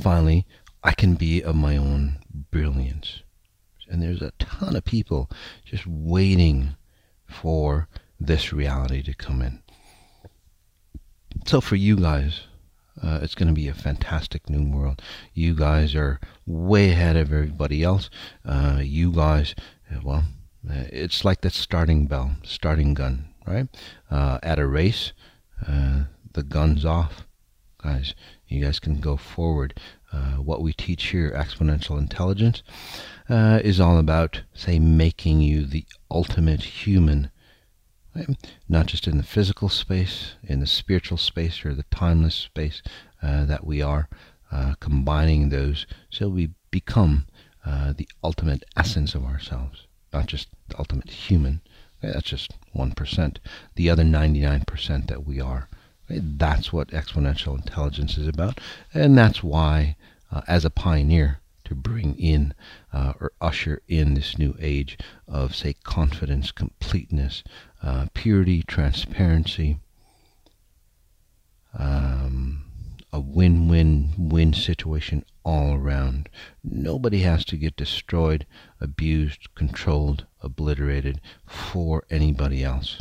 Finally, 0.00 0.46
I 0.82 0.92
can 0.92 1.14
be 1.14 1.42
of 1.42 1.56
my 1.56 1.76
own 1.76 2.18
brilliance. 2.50 3.22
And 3.88 4.02
there's 4.02 4.22
a 4.22 4.32
ton 4.38 4.76
of 4.76 4.84
people 4.84 5.30
just 5.64 5.86
waiting 5.86 6.76
for 7.26 7.88
this 8.18 8.52
reality 8.52 9.02
to 9.02 9.14
come 9.14 9.42
in. 9.42 9.62
So 11.46 11.60
for 11.60 11.76
you 11.76 11.96
guys, 11.96 12.42
uh, 13.02 13.20
it's 13.22 13.34
going 13.34 13.48
to 13.48 13.54
be 13.54 13.68
a 13.68 13.74
fantastic 13.74 14.48
new 14.48 14.68
world. 14.68 15.02
You 15.34 15.54
guys 15.54 15.94
are 15.94 16.18
way 16.46 16.90
ahead 16.90 17.16
of 17.16 17.32
everybody 17.32 17.82
else. 17.82 18.10
Uh, 18.44 18.80
you 18.82 19.12
guys, 19.12 19.54
well, 20.02 20.24
uh, 20.68 20.84
it's 20.90 21.24
like 21.24 21.42
that 21.42 21.52
starting 21.52 22.06
bell, 22.06 22.36
starting 22.42 22.94
gun 22.94 23.28
right? 23.46 23.68
Uh, 24.10 24.38
at 24.42 24.58
a 24.58 24.66
race, 24.66 25.12
uh, 25.66 26.04
the 26.32 26.42
gun's 26.42 26.84
off. 26.84 27.26
Guys, 27.82 28.14
you 28.48 28.64
guys 28.64 28.78
can 28.78 29.00
go 29.00 29.16
forward. 29.16 29.78
Uh, 30.12 30.36
what 30.36 30.62
we 30.62 30.72
teach 30.72 31.06
here, 31.06 31.30
exponential 31.32 31.98
intelligence, 31.98 32.62
uh, 33.28 33.60
is 33.62 33.80
all 33.80 33.98
about, 33.98 34.42
say, 34.54 34.78
making 34.78 35.40
you 35.40 35.64
the 35.64 35.84
ultimate 36.10 36.62
human. 36.62 37.30
Right? 38.14 38.28
Not 38.68 38.86
just 38.86 39.06
in 39.06 39.18
the 39.18 39.22
physical 39.22 39.68
space, 39.68 40.36
in 40.42 40.60
the 40.60 40.66
spiritual 40.66 41.18
space, 41.18 41.64
or 41.64 41.74
the 41.74 41.84
timeless 41.90 42.34
space 42.34 42.82
uh, 43.22 43.44
that 43.46 43.66
we 43.66 43.82
are, 43.82 44.08
uh, 44.52 44.74
combining 44.78 45.48
those 45.48 45.86
so 46.08 46.28
we 46.28 46.50
become 46.70 47.26
the 47.96 48.08
ultimate 48.22 48.64
essence 48.76 49.14
of 49.14 49.24
ourselves, 49.24 49.86
not 50.12 50.26
just 50.26 50.48
the 50.68 50.78
ultimate 50.78 51.10
human, 51.10 51.60
that's 52.00 52.22
just 52.28 52.52
1%. 52.74 53.36
The 53.74 53.90
other 53.90 54.04
99% 54.04 55.08
that 55.08 55.26
we 55.26 55.40
are? 55.40 55.68
That's 56.08 56.72
what 56.72 56.88
exponential 56.88 57.56
intelligence 57.56 58.16
is 58.16 58.28
about, 58.28 58.60
and 58.94 59.16
that's 59.18 59.42
why, 59.42 59.96
uh, 60.30 60.42
as 60.46 60.64
a 60.64 60.70
pioneer, 60.70 61.40
to 61.64 61.74
bring 61.74 62.16
in 62.16 62.54
uh, 62.92 63.14
or 63.20 63.32
usher 63.40 63.82
in 63.88 64.14
this 64.14 64.38
new 64.38 64.54
age 64.60 64.96
of, 65.26 65.54
say, 65.54 65.74
confidence, 65.82 66.52
completeness, 66.52 67.42
uh, 67.82 68.06
purity, 68.14 68.62
transparency, 68.62 69.78
um, 71.76 72.64
a 73.12 73.18
win-win-win 73.18 74.52
situation 74.52 75.24
all 75.44 75.74
around. 75.74 76.28
Nobody 76.62 77.20
has 77.20 77.44
to 77.46 77.56
get 77.56 77.76
destroyed, 77.76 78.46
abused, 78.80 79.54
controlled, 79.54 80.26
obliterated 80.42 81.20
for 81.46 82.04
anybody 82.10 82.62
else 82.62 83.00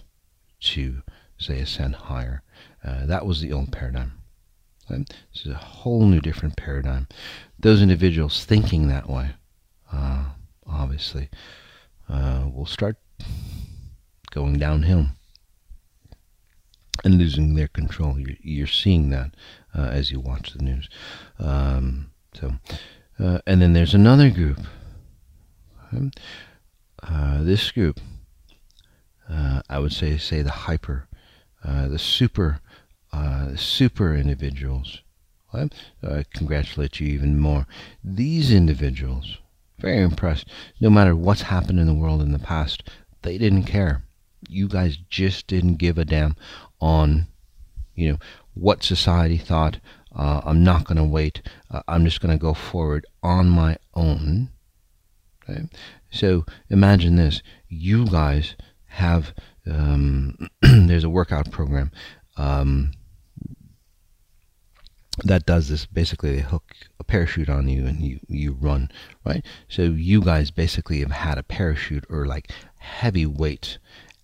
to, 0.61 1.03
say, 1.37 1.59
ascend 1.59 1.95
higher. 1.95 2.41
Uh, 2.85 3.05
that 3.05 3.25
was 3.25 3.41
the 3.41 3.51
old 3.51 3.71
paradigm. 3.71 4.13
This 4.87 5.45
is 5.45 5.51
a 5.51 5.55
whole 5.55 6.05
new 6.05 6.21
different 6.21 6.55
paradigm. 6.55 7.07
Those 7.57 7.81
individuals 7.81 8.45
thinking 8.45 8.87
that 8.87 9.09
way, 9.09 9.31
uh, 9.91 10.25
obviously, 10.67 11.29
uh, 12.07 12.47
will 12.53 12.67
start 12.67 12.97
going 14.31 14.59
downhill 14.59 15.07
and 17.03 17.17
losing 17.17 17.55
their 17.55 17.67
control. 17.67 18.19
You're, 18.19 18.37
you're 18.41 18.67
seeing 18.67 19.09
that 19.09 19.31
uh, 19.75 19.87
as 19.87 20.11
you 20.11 20.19
watch 20.19 20.53
the 20.53 20.63
news. 20.63 20.87
Um, 21.39 22.11
so, 22.33 22.53
uh, 23.17 23.39
and 23.47 23.59
then 23.61 23.73
there's 23.73 23.95
another 23.95 24.29
group. 24.29 24.59
Um, 25.91 26.11
uh, 27.01 27.41
this 27.41 27.71
group, 27.71 27.99
I 29.27 29.79
would 29.79 29.93
say, 29.93 30.17
say 30.17 30.43
the 30.43 30.51
hyper, 30.51 31.07
the 31.63 31.97
super 31.97 32.59
uh, 33.15 33.55
super 33.55 34.13
individuals. 34.13 35.01
I 35.53 35.69
uh, 36.03 36.23
congratulate 36.33 36.99
you 36.99 37.07
even 37.07 37.39
more. 37.39 37.65
These 38.03 38.51
individuals, 38.51 39.37
very 39.79 40.01
impressed. 40.01 40.49
No 40.81 40.89
matter 40.89 41.15
what's 41.15 41.43
happened 41.43 41.79
in 41.79 41.87
the 41.87 41.93
world 41.93 42.21
in 42.21 42.33
the 42.33 42.39
past, 42.39 42.83
they 43.21 43.37
didn't 43.37 43.63
care. 43.63 44.03
You 44.49 44.67
guys 44.67 44.97
just 45.09 45.47
didn't 45.47 45.77
give 45.77 45.97
a 45.97 46.03
damn 46.03 46.35
on, 46.81 47.27
you 47.95 48.11
know, 48.11 48.17
what 48.53 48.83
society 48.83 49.37
thought. 49.37 49.79
Uh, 50.13 50.41
I'm 50.43 50.63
not 50.63 50.83
going 50.83 50.97
to 50.97 51.03
wait. 51.03 51.41
Uh, 51.71 51.83
I'm 51.87 52.03
just 52.03 52.19
going 52.19 52.37
to 52.37 52.41
go 52.41 52.53
forward 52.53 53.05
on 53.23 53.49
my 53.49 53.77
own. 53.93 54.49
Okay? 55.43 55.69
So 56.11 56.45
imagine 56.69 57.15
this: 57.15 57.41
you 57.69 58.07
guys 58.07 58.55
have 58.87 59.33
um, 59.69 60.49
there's 60.61 61.05
a 61.05 61.09
workout 61.09 61.49
program. 61.49 61.91
Um, 62.37 62.91
that 65.23 65.45
does 65.45 65.69
this 65.69 65.85
basically 65.85 66.35
they 66.35 66.41
hook 66.41 66.75
a 66.99 67.03
parachute 67.03 67.49
on 67.49 67.67
you 67.67 67.85
and 67.85 68.01
you 68.01 68.19
you 68.27 68.51
run 68.51 68.89
right? 69.25 69.45
So 69.67 69.83
you 69.83 70.21
guys 70.21 70.51
basically 70.51 70.99
have 70.99 71.11
had 71.11 71.37
a 71.37 71.43
parachute 71.43 72.05
or 72.09 72.25
like 72.25 72.51
heavy 72.77 73.25
weights 73.25 73.77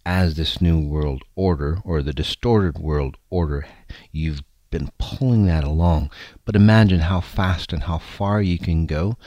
as 0.05 0.35
this 0.35 0.61
new 0.61 0.79
world 0.79 1.23
order 1.35 1.79
or 1.85 2.01
the 2.01 2.13
distorted 2.13 2.79
world 2.79 3.17
order. 3.29 3.65
You've 4.11 4.41
been 4.69 4.89
pulling 4.97 5.45
that 5.45 5.63
along. 5.63 6.09
But 6.45 6.55
imagine 6.55 7.01
how 7.01 7.21
fast 7.21 7.71
and 7.71 7.83
how 7.83 7.99
far 7.99 8.41
you 8.41 8.57
can 8.57 8.85
go 8.85 9.17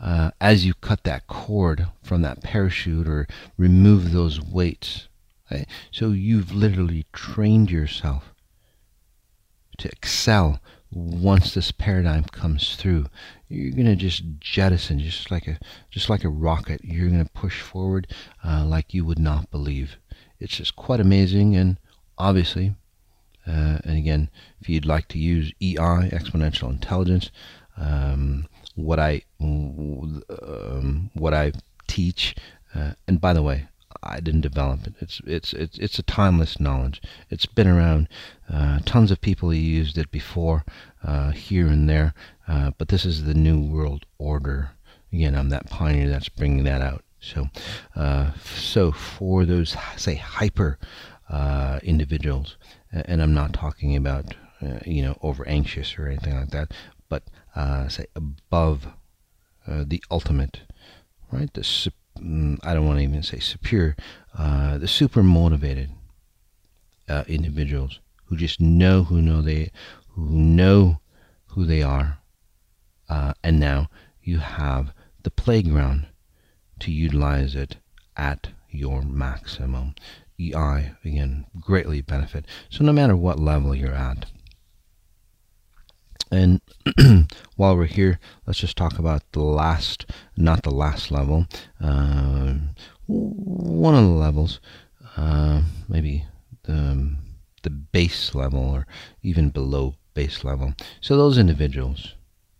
uh, 0.00 0.30
as 0.40 0.64
you 0.64 0.74
cut 0.74 1.04
that 1.04 1.26
cord 1.26 1.86
from 2.02 2.22
that 2.22 2.42
parachute 2.42 3.08
or 3.08 3.26
remove 3.56 4.12
those 4.12 4.40
weights 4.40 5.08
right? 5.50 5.66
so 5.90 6.10
you've 6.10 6.52
literally 6.52 7.06
trained 7.12 7.70
yourself 7.70 8.34
to 9.78 9.88
excel 9.88 10.60
once 10.94 11.54
this 11.54 11.72
paradigm 11.72 12.24
comes 12.24 12.76
through, 12.76 13.06
you're 13.48 13.72
going 13.72 13.86
to 13.86 13.96
just 13.96 14.22
jettison, 14.40 14.98
just 14.98 15.30
like 15.30 15.46
a 15.46 15.58
just 15.90 16.08
like 16.08 16.24
a 16.24 16.28
rocket. 16.28 16.80
You're 16.84 17.08
going 17.08 17.24
to 17.24 17.30
push 17.32 17.60
forward 17.60 18.06
uh, 18.44 18.64
like 18.64 18.94
you 18.94 19.04
would 19.04 19.18
not 19.18 19.50
believe. 19.50 19.96
It's 20.38 20.56
just 20.56 20.76
quite 20.76 21.00
amazing, 21.00 21.56
and 21.56 21.78
obviously, 22.18 22.74
uh, 23.46 23.78
and 23.84 23.98
again, 23.98 24.30
if 24.60 24.68
you'd 24.68 24.86
like 24.86 25.08
to 25.08 25.18
use 25.18 25.52
EI, 25.60 26.10
exponential 26.10 26.70
intelligence, 26.70 27.30
um, 27.76 28.46
what 28.74 28.98
I 28.98 29.22
um, 29.40 31.10
what 31.14 31.34
I 31.34 31.52
teach, 31.86 32.34
uh, 32.74 32.92
and 33.06 33.20
by 33.20 33.32
the 33.32 33.42
way, 33.42 33.68
I 34.06 34.20
didn't 34.20 34.42
develop 34.42 34.86
it. 34.86 34.94
It's 35.00 35.20
it's 35.26 35.52
it's 35.52 35.78
it's 35.78 35.98
a 35.98 36.02
timeless 36.02 36.60
knowledge. 36.60 37.00
It's 37.30 37.46
been 37.46 37.66
around. 37.66 38.08
Uh, 38.52 38.80
tons 38.84 39.10
of 39.10 39.20
people 39.20 39.52
used 39.54 39.96
it 39.96 40.10
before, 40.10 40.64
uh, 41.02 41.30
here 41.30 41.66
and 41.66 41.88
there. 41.88 42.14
Uh, 42.46 42.72
but 42.76 42.88
this 42.88 43.04
is 43.04 43.24
the 43.24 43.34
new 43.34 43.60
world 43.60 44.04
order. 44.18 44.72
Again, 45.12 45.34
I'm 45.34 45.48
that 45.48 45.70
pioneer 45.70 46.08
that's 46.08 46.28
bringing 46.28 46.64
that 46.64 46.82
out. 46.82 47.02
So, 47.20 47.48
uh, 47.96 48.32
so 48.54 48.92
for 48.92 49.46
those 49.46 49.76
say 49.96 50.16
hyper 50.16 50.78
uh, 51.30 51.80
individuals, 51.82 52.56
and 52.92 53.22
I'm 53.22 53.32
not 53.32 53.54
talking 53.54 53.96
about 53.96 54.34
uh, 54.60 54.80
you 54.84 55.02
know 55.02 55.18
over 55.22 55.46
anxious 55.48 55.98
or 55.98 56.06
anything 56.06 56.34
like 56.34 56.50
that, 56.50 56.72
but 57.08 57.24
say 57.90 58.06
above 58.14 58.88
the 59.66 60.02
ultimate, 60.10 60.60
right? 61.32 61.52
The 61.54 61.64
I 62.16 62.74
don't 62.74 62.86
want 62.86 62.98
to 62.98 63.04
even 63.04 63.22
say 63.22 63.38
superior, 63.38 63.96
uh, 64.38 64.78
the 64.78 64.88
super 64.88 65.22
motivated 65.22 65.90
uh, 67.08 67.24
individuals 67.26 68.00
who 68.26 68.36
just 68.36 68.60
know 68.60 69.04
who 69.04 69.20
know 69.20 69.42
they 69.42 69.70
who 70.10 70.30
know 70.30 71.00
who 71.48 71.64
they 71.64 71.82
are, 71.82 72.18
uh, 73.08 73.34
and 73.42 73.58
now 73.58 73.88
you 74.22 74.38
have 74.38 74.92
the 75.22 75.30
playground 75.30 76.06
to 76.80 76.90
utilize 76.90 77.54
it 77.54 77.76
at 78.16 78.48
your 78.70 79.02
maximum. 79.02 79.94
EI 80.40 80.92
again 81.04 81.46
greatly 81.60 82.00
benefit. 82.00 82.44
So 82.68 82.84
no 82.84 82.92
matter 82.92 83.16
what 83.16 83.38
level 83.38 83.74
you're 83.74 83.94
at, 83.94 84.26
and 86.30 86.60
while 87.56 87.76
we're 87.76 87.84
here, 87.86 88.18
let's 88.46 88.58
just 88.58 88.76
talk 88.76 88.98
about 88.98 89.22
the 89.32 89.42
last, 89.42 90.06
not 90.36 90.62
the 90.62 90.70
last 90.70 91.10
level, 91.10 91.46
uh, 91.80 92.54
one 93.06 93.94
of 93.94 94.04
the 94.04 94.10
levels, 94.10 94.60
uh, 95.16 95.62
maybe 95.88 96.24
the, 96.64 97.16
the 97.62 97.70
base 97.70 98.34
level 98.34 98.60
or 98.60 98.86
even 99.22 99.50
below 99.50 99.94
base 100.14 100.44
level. 100.44 100.74
So 101.00 101.16
those 101.16 101.38
individuals, 101.38 102.14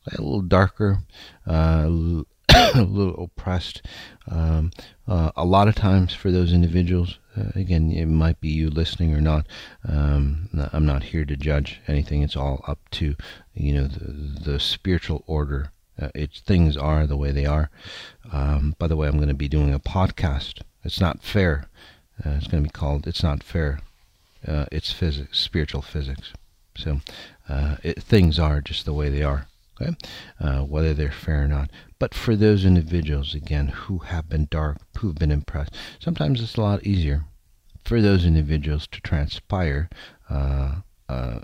a 0.06 0.21
little 0.21 0.42
darker, 0.42 0.99
uh, 1.47 2.23
a 2.75 2.82
little 2.82 3.25
oppressed. 3.25 3.82
Um, 4.30 4.70
uh, 5.08 5.32
a 5.37 5.44
lot 5.44 5.66
of 5.66 5.75
times 5.75 6.14
for 6.14 6.30
those 6.30 6.52
individuals, 6.52 7.18
uh, 7.37 7.50
again, 7.54 7.90
it 7.90 8.06
might 8.06 8.40
be 8.40 8.49
you 8.49 8.70
listening 8.70 9.12
or 9.14 9.20
not. 9.20 9.46
Um, 9.87 10.49
I'm 10.73 10.87
not 10.87 11.02
here 11.02 11.25
to 11.25 11.37
judge 11.37 11.80
anything. 11.88 12.23
It's 12.23 12.37
all 12.37 12.64
up 12.68 12.78
to 12.92 13.16
you 13.54 13.75
know 13.75 13.87
the, 13.88 14.52
the 14.52 14.61
spiritual 14.61 15.25
order. 15.26 15.73
Uh, 16.00 16.08
it's 16.14 16.40
things 16.40 16.76
are 16.76 17.06
the 17.06 17.16
way 17.16 17.32
they 17.32 17.46
are. 17.46 17.70
Um, 18.32 18.76
by 18.78 18.87
the 18.87 18.96
way, 18.96 19.08
I'm 19.08 19.16
going 19.16 19.28
to 19.28 19.34
be 19.34 19.49
doing 19.49 19.75
a 19.75 19.80
podcast. 19.80 20.61
It's 20.84 21.00
not 21.00 21.23
fair. 21.23 21.66
Uh, 22.25 22.30
it's 22.30 22.46
going 22.46 22.62
to 22.62 22.68
be 22.68 22.73
called 22.73 23.06
"It's 23.06 23.23
Not 23.23 23.42
Fair." 23.42 23.80
Uh, 24.46 24.66
it's 24.70 24.92
physics, 24.92 25.40
spiritual 25.40 25.82
physics. 25.82 26.32
So 26.76 27.00
uh, 27.49 27.76
it, 27.82 28.02
things 28.02 28.38
are 28.38 28.61
just 28.61 28.84
the 28.84 28.92
way 28.92 29.08
they 29.08 29.23
are 29.23 29.46
okay? 29.80 29.94
Uh, 30.40 30.60
whether 30.60 30.94
they're 30.94 31.10
fair 31.10 31.44
or 31.44 31.48
not. 31.48 31.70
But 31.98 32.14
for 32.14 32.36
those 32.36 32.64
individuals, 32.64 33.34
again, 33.34 33.68
who 33.68 33.98
have 33.98 34.28
been 34.28 34.48
dark, 34.50 34.78
who've 34.98 35.14
been 35.14 35.30
impressed, 35.30 35.74
sometimes 35.98 36.40
it's 36.40 36.56
a 36.56 36.60
lot 36.60 36.84
easier 36.84 37.26
for 37.84 38.00
those 38.00 38.24
individuals 38.24 38.86
to 38.88 39.00
transpire, 39.00 39.88
uh, 40.30 40.76
uh, 41.08 41.40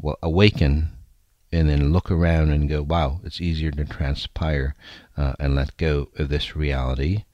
well, 0.00 0.18
awaken, 0.22 0.90
and 1.52 1.68
then 1.68 1.92
look 1.92 2.10
around 2.10 2.50
and 2.50 2.68
go, 2.68 2.82
wow, 2.82 3.20
it's 3.22 3.40
easier 3.40 3.70
to 3.70 3.84
transpire 3.84 4.74
uh, 5.16 5.34
and 5.38 5.54
let 5.54 5.76
go 5.76 6.08
of 6.18 6.28
this 6.28 6.56
reality, 6.56 7.24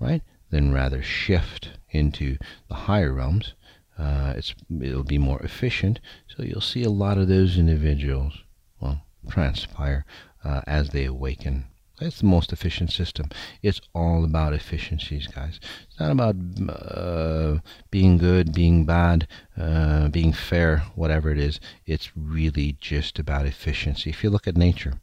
right? 0.00 0.22
Than 0.50 0.72
rather 0.72 1.02
shift 1.02 1.70
into 1.90 2.38
the 2.68 2.74
higher 2.74 3.12
realms. 3.12 3.54
Uh, 3.98 4.34
it's 4.36 4.54
it'll 4.80 5.04
be 5.04 5.18
more 5.18 5.40
efficient. 5.40 6.00
So 6.28 6.42
you'll 6.42 6.60
see 6.60 6.84
a 6.84 6.90
lot 6.90 7.18
of 7.18 7.28
those 7.28 7.58
individuals. 7.58 8.38
Well, 8.80 9.02
transpire 9.36 10.06
uh, 10.44 10.62
as 10.66 10.88
they 10.90 11.04
awaken. 11.04 11.66
It's 12.00 12.20
the 12.20 12.26
most 12.26 12.54
efficient 12.54 12.90
system. 12.90 13.28
It's 13.62 13.82
all 13.94 14.24
about 14.24 14.54
efficiencies, 14.54 15.26
guys. 15.26 15.60
It's 15.84 16.00
not 16.00 16.10
about 16.10 16.36
uh, 16.70 17.58
being 17.90 18.16
good, 18.16 18.54
being 18.54 18.86
bad, 18.86 19.28
uh, 19.58 20.08
being 20.08 20.32
fair, 20.32 20.78
whatever 20.94 21.30
it 21.30 21.38
is. 21.38 21.60
It's 21.84 22.16
really 22.16 22.78
just 22.80 23.18
about 23.18 23.44
efficiency. 23.44 24.08
If 24.08 24.24
you 24.24 24.30
look 24.30 24.48
at 24.48 24.56
nature, 24.56 25.00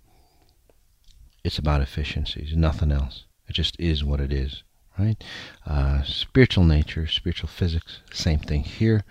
it's 1.44 1.60
about 1.60 1.82
efficiencies, 1.82 2.56
nothing 2.56 2.92
else. 2.92 3.25
It 3.48 3.54
just 3.54 3.80
is 3.80 4.04
what 4.04 4.20
it 4.20 4.34
is, 4.34 4.63
right? 4.98 5.24
Uh, 5.68 6.02
spiritual 6.04 6.63
nature, 6.63 7.06
spiritual 7.06 7.50
physics, 7.50 8.00
same 8.12 8.40
thing 8.40 8.63
here. 8.63 9.04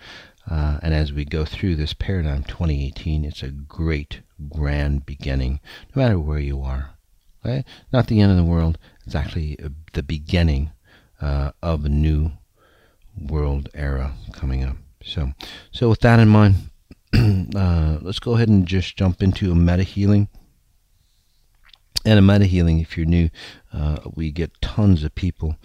Uh, 0.49 0.79
and 0.81 0.93
as 0.93 1.13
we 1.13 1.23
go 1.23 1.45
through 1.45 1.75
this 1.75 1.93
paradigm 1.93 2.43
2018, 2.43 3.23
it's 3.23 3.43
a 3.43 3.49
great, 3.49 4.21
grand 4.49 5.05
beginning, 5.05 5.59
no 5.95 6.01
matter 6.01 6.19
where 6.19 6.39
you 6.39 6.61
are. 6.61 6.91
Okay? 7.45 7.65
Not 7.91 8.07
the 8.07 8.21
end 8.21 8.31
of 8.31 8.37
the 8.37 8.43
world. 8.43 8.77
It's 9.05 9.15
actually 9.15 9.59
uh, 9.59 9.69
the 9.93 10.03
beginning 10.03 10.71
uh, 11.21 11.51
of 11.61 11.85
a 11.85 11.89
new 11.89 12.31
world 13.17 13.69
era 13.73 14.13
coming 14.31 14.63
up. 14.63 14.77
So, 15.03 15.31
so 15.71 15.89
with 15.89 15.99
that 16.01 16.19
in 16.19 16.29
mind, 16.29 16.55
uh, 17.13 17.97
let's 18.01 18.19
go 18.19 18.35
ahead 18.35 18.49
and 18.49 18.65
just 18.65 18.95
jump 18.95 19.21
into 19.21 19.51
a 19.51 19.55
meta 19.55 19.83
healing. 19.83 20.29
And 22.05 22.19
a 22.19 22.21
meta 22.21 22.45
healing, 22.45 22.79
if 22.79 22.97
you're 22.97 23.05
new, 23.05 23.29
uh, 23.71 23.97
we 24.13 24.31
get 24.31 24.61
tons 24.61 25.03
of 25.03 25.15
people 25.15 25.55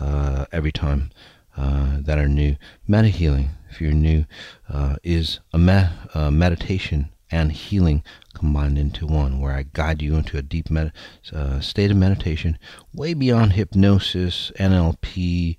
uh, 0.00 0.46
every 0.52 0.72
time 0.72 1.10
uh, 1.56 1.98
that 2.00 2.18
are 2.18 2.28
new. 2.28 2.56
Meta 2.88 3.08
healing, 3.08 3.50
if 3.70 3.80
you're 3.80 3.92
new, 3.92 4.24
uh, 4.68 4.96
is 5.02 5.40
a 5.52 5.58
me- 5.58 5.88
uh, 6.14 6.30
meditation 6.30 7.10
and 7.32 7.50
healing 7.50 8.04
combined 8.34 8.78
into 8.78 9.06
one, 9.06 9.40
where 9.40 9.54
I 9.54 9.64
guide 9.72 10.02
you 10.02 10.14
into 10.16 10.36
a 10.38 10.42
deep 10.42 10.70
med- 10.70 10.92
uh, 11.32 11.60
state 11.60 11.90
of 11.90 11.96
meditation, 11.96 12.58
way 12.94 13.14
beyond 13.14 13.54
hypnosis, 13.54 14.52
NLP, 14.58 15.56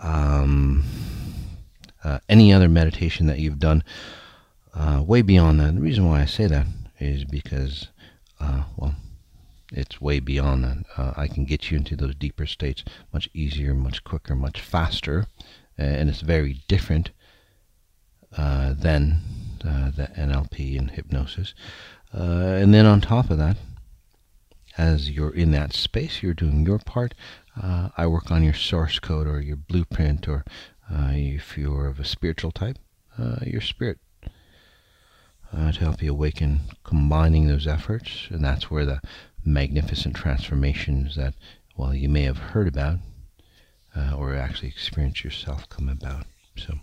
um, 0.00 0.84
any 2.28 2.52
other 2.52 2.68
meditation 2.68 3.26
that 3.26 3.38
you've 3.38 3.58
done. 3.60 3.84
way 5.06 5.22
beyond 5.22 5.60
that. 5.60 5.74
The 5.74 5.80
reason 5.80 6.08
why 6.08 6.22
I 6.22 6.24
say 6.24 6.46
that 6.46 6.66
is 6.98 7.24
because, 7.24 7.88
well, 8.40 8.94
it's 9.72 10.00
way 10.00 10.20
beyond 10.20 10.64
that. 10.64 10.78
Uh, 10.96 11.12
I 11.16 11.28
can 11.28 11.44
get 11.44 11.70
you 11.70 11.78
into 11.78 11.96
those 11.96 12.14
deeper 12.14 12.46
states 12.46 12.84
much 13.12 13.28
easier, 13.32 13.74
much 13.74 14.04
quicker, 14.04 14.34
much 14.34 14.60
faster, 14.60 15.26
and 15.78 16.08
it's 16.10 16.20
very 16.20 16.62
different 16.68 17.10
uh, 18.36 18.74
than 18.74 19.20
uh, 19.64 19.90
the 19.90 20.08
NLP 20.16 20.78
and 20.78 20.90
hypnosis. 20.90 21.54
Uh, 22.14 22.22
and 22.22 22.74
then 22.74 22.86
on 22.86 23.00
top 23.00 23.30
of 23.30 23.38
that, 23.38 23.56
as 24.76 25.10
you're 25.10 25.34
in 25.34 25.50
that 25.52 25.72
space, 25.72 26.22
you're 26.22 26.34
doing 26.34 26.64
your 26.64 26.78
part. 26.78 27.14
Uh, 27.60 27.90
I 27.96 28.06
work 28.06 28.30
on 28.30 28.42
your 28.42 28.54
source 28.54 28.98
code 28.98 29.26
or 29.26 29.40
your 29.40 29.56
blueprint, 29.56 30.28
or 30.28 30.44
uh, 30.90 31.10
if 31.12 31.58
you're 31.58 31.86
of 31.86 32.00
a 32.00 32.04
spiritual 32.04 32.50
type, 32.50 32.78
your 33.44 33.60
spirit 33.60 33.98
uh, 35.54 35.72
to 35.72 35.80
help 35.80 36.02
you 36.02 36.10
awaken, 36.10 36.60
combining 36.84 37.46
those 37.46 37.66
efforts, 37.66 38.28
and 38.30 38.44
that's 38.44 38.70
where 38.70 38.86
the 38.86 39.00
magnificent 39.44 40.16
transformations 40.16 41.16
that, 41.16 41.34
well, 41.76 41.94
you 41.94 42.08
may 42.08 42.22
have 42.22 42.38
heard 42.38 42.68
about 42.68 42.98
uh, 43.94 44.14
or 44.16 44.34
actually 44.34 44.68
experienced 44.68 45.24
yourself 45.24 45.68
come 45.68 45.88
about. 45.88 46.26
So, 46.56 46.78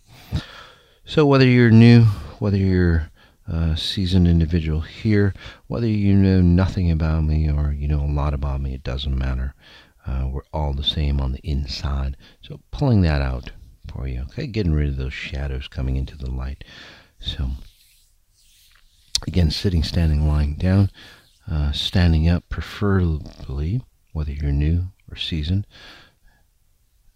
so 1.10 1.26
whether 1.26 1.46
you're 1.46 1.72
new, 1.72 2.04
whether 2.38 2.56
you're 2.56 3.10
a 3.48 3.76
seasoned 3.76 4.28
individual 4.28 4.82
here, 4.82 5.34
whether 5.66 5.88
you 5.88 6.14
know 6.14 6.40
nothing 6.40 6.92
about 6.92 7.24
me 7.24 7.50
or 7.50 7.72
you 7.72 7.88
know 7.88 8.02
a 8.02 8.06
lot 8.06 8.36
about 8.36 8.62
me, 8.62 8.76
it 8.76 8.84
doesn't 8.84 9.18
matter. 9.18 9.56
Uh, 10.06 10.30
we're 10.32 10.44
all 10.54 10.74
the 10.74 10.84
same 10.84 11.20
on 11.20 11.32
the 11.32 11.40
inside. 11.40 12.16
So 12.44 12.60
pulling 12.70 13.02
that 13.02 13.24
out 13.24 13.52
for 13.92 14.08
you, 14.08 14.22
okay, 14.30 14.46
getting 14.46 14.74
rid 14.74 14.88
of 14.88 14.98
those 14.98 15.14
shadows 15.14 15.68
coming 15.68 15.96
into 15.96 16.16
the 16.16 16.30
light. 16.30 16.64
So 17.20 17.50
again, 19.26 19.50
sitting, 19.50 19.82
standing, 19.82 20.28
lying 20.28 20.54
down. 20.54 20.92
Uh, 21.50 21.72
standing 21.72 22.30
up, 22.30 22.48
preferably, 22.50 23.82
whether 24.14 24.32
you're 24.32 24.52
new 24.52 24.84
or 25.10 25.16
seasoned, 25.16 25.66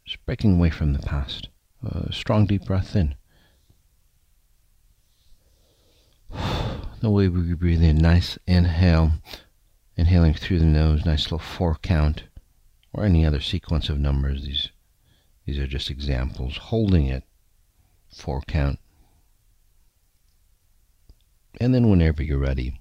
just 0.04 0.26
breaking 0.26 0.56
away 0.56 0.72
from 0.72 0.94
the 0.94 1.00
past. 1.00 1.50
Uh, 1.88 2.10
strong, 2.10 2.48
deep 2.48 2.66
breath 2.66 2.96
in. 2.96 3.14
The 7.02 7.10
way 7.10 7.28
we 7.28 7.54
breathe 7.54 7.84
in, 7.84 7.98
nice 7.98 8.38
inhale, 8.48 9.12
inhaling 9.98 10.34
through 10.36 10.60
the 10.60 10.66
nose, 10.66 11.06
nice 11.06 11.24
little 11.24 11.38
four 11.38 11.76
count, 11.82 12.24
or 12.94 13.04
any 13.04 13.26
other 13.26 13.42
sequence 13.42 13.90
of 13.90 14.00
numbers. 14.00 14.46
These, 14.46 14.70
these 15.46 15.60
are 15.60 15.68
just 15.68 15.90
examples. 15.90 16.56
Holding 16.56 17.08
it, 17.08 17.24
four 18.08 18.42
count. 18.48 18.80
And 21.60 21.76
then 21.76 21.90
whenever 21.90 22.24
you're 22.24 22.40
ready, 22.40 22.80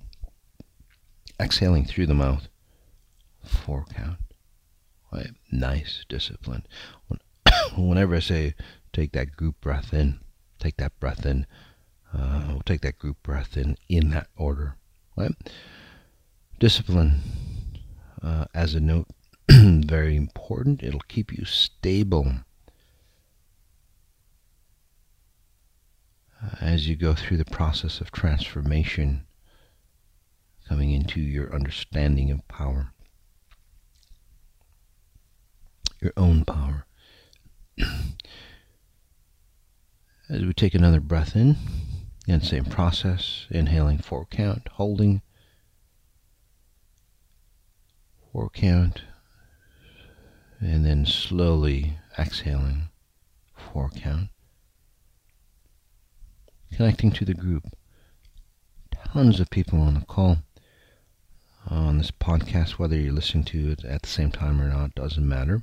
exhaling 1.42 1.84
through 1.84 2.06
the 2.06 2.14
mouth. 2.14 2.48
Four 3.44 3.84
count. 3.94 4.18
Right? 5.12 5.32
Nice 5.50 6.04
discipline. 6.08 6.64
When, 7.08 7.20
whenever 7.88 8.16
I 8.16 8.20
say 8.20 8.54
take 8.92 9.12
that 9.12 9.36
group 9.36 9.60
breath 9.60 9.92
in, 9.92 10.20
take 10.58 10.76
that 10.76 10.98
breath 11.00 11.26
in. 11.26 11.46
Uh, 12.14 12.44
we'll 12.48 12.60
take 12.60 12.82
that 12.82 12.98
group 12.98 13.22
breath 13.22 13.56
in 13.56 13.76
in 13.88 14.10
that 14.10 14.28
order. 14.36 14.76
Right? 15.16 15.32
Discipline, 16.58 17.20
uh, 18.22 18.44
as 18.54 18.74
a 18.74 18.80
note, 18.80 19.08
very 19.50 20.16
important. 20.16 20.82
It'll 20.82 21.00
keep 21.00 21.32
you 21.32 21.44
stable. 21.44 22.32
Uh, 26.42 26.56
as 26.60 26.88
you 26.88 26.96
go 26.96 27.14
through 27.14 27.36
the 27.36 27.44
process 27.44 28.00
of 28.00 28.10
transformation 28.10 29.26
coming 30.68 30.92
into 30.92 31.20
your 31.20 31.54
understanding 31.54 32.30
of 32.30 32.46
power, 32.48 32.92
your 36.00 36.12
own 36.16 36.44
power. 36.44 36.86
As 40.28 40.42
we 40.42 40.52
take 40.52 40.74
another 40.74 41.00
breath 41.00 41.36
in, 41.36 41.56
and 42.28 42.44
same 42.44 42.64
process, 42.64 43.46
inhaling 43.50 43.98
four 43.98 44.26
count, 44.26 44.68
holding 44.72 45.22
four 48.32 48.48
count, 48.50 49.02
and 50.60 50.86
then 50.86 51.04
slowly 51.04 51.98
exhaling 52.18 52.88
four 53.54 53.90
count, 53.90 54.28
connecting 56.72 57.10
to 57.10 57.24
the 57.24 57.34
group. 57.34 57.64
Tons 59.12 59.40
of 59.40 59.50
people 59.50 59.80
on 59.80 59.94
the 59.94 60.06
call 60.06 60.38
uh, 61.70 61.74
on 61.74 61.98
this 61.98 62.10
podcast, 62.10 62.72
whether 62.72 62.96
you're 62.96 63.12
listening 63.12 63.44
to 63.44 63.72
it 63.72 63.84
at 63.84 64.02
the 64.02 64.08
same 64.08 64.30
time 64.30 64.60
or 64.60 64.68
not, 64.68 64.94
doesn't 64.94 65.28
matter. 65.28 65.62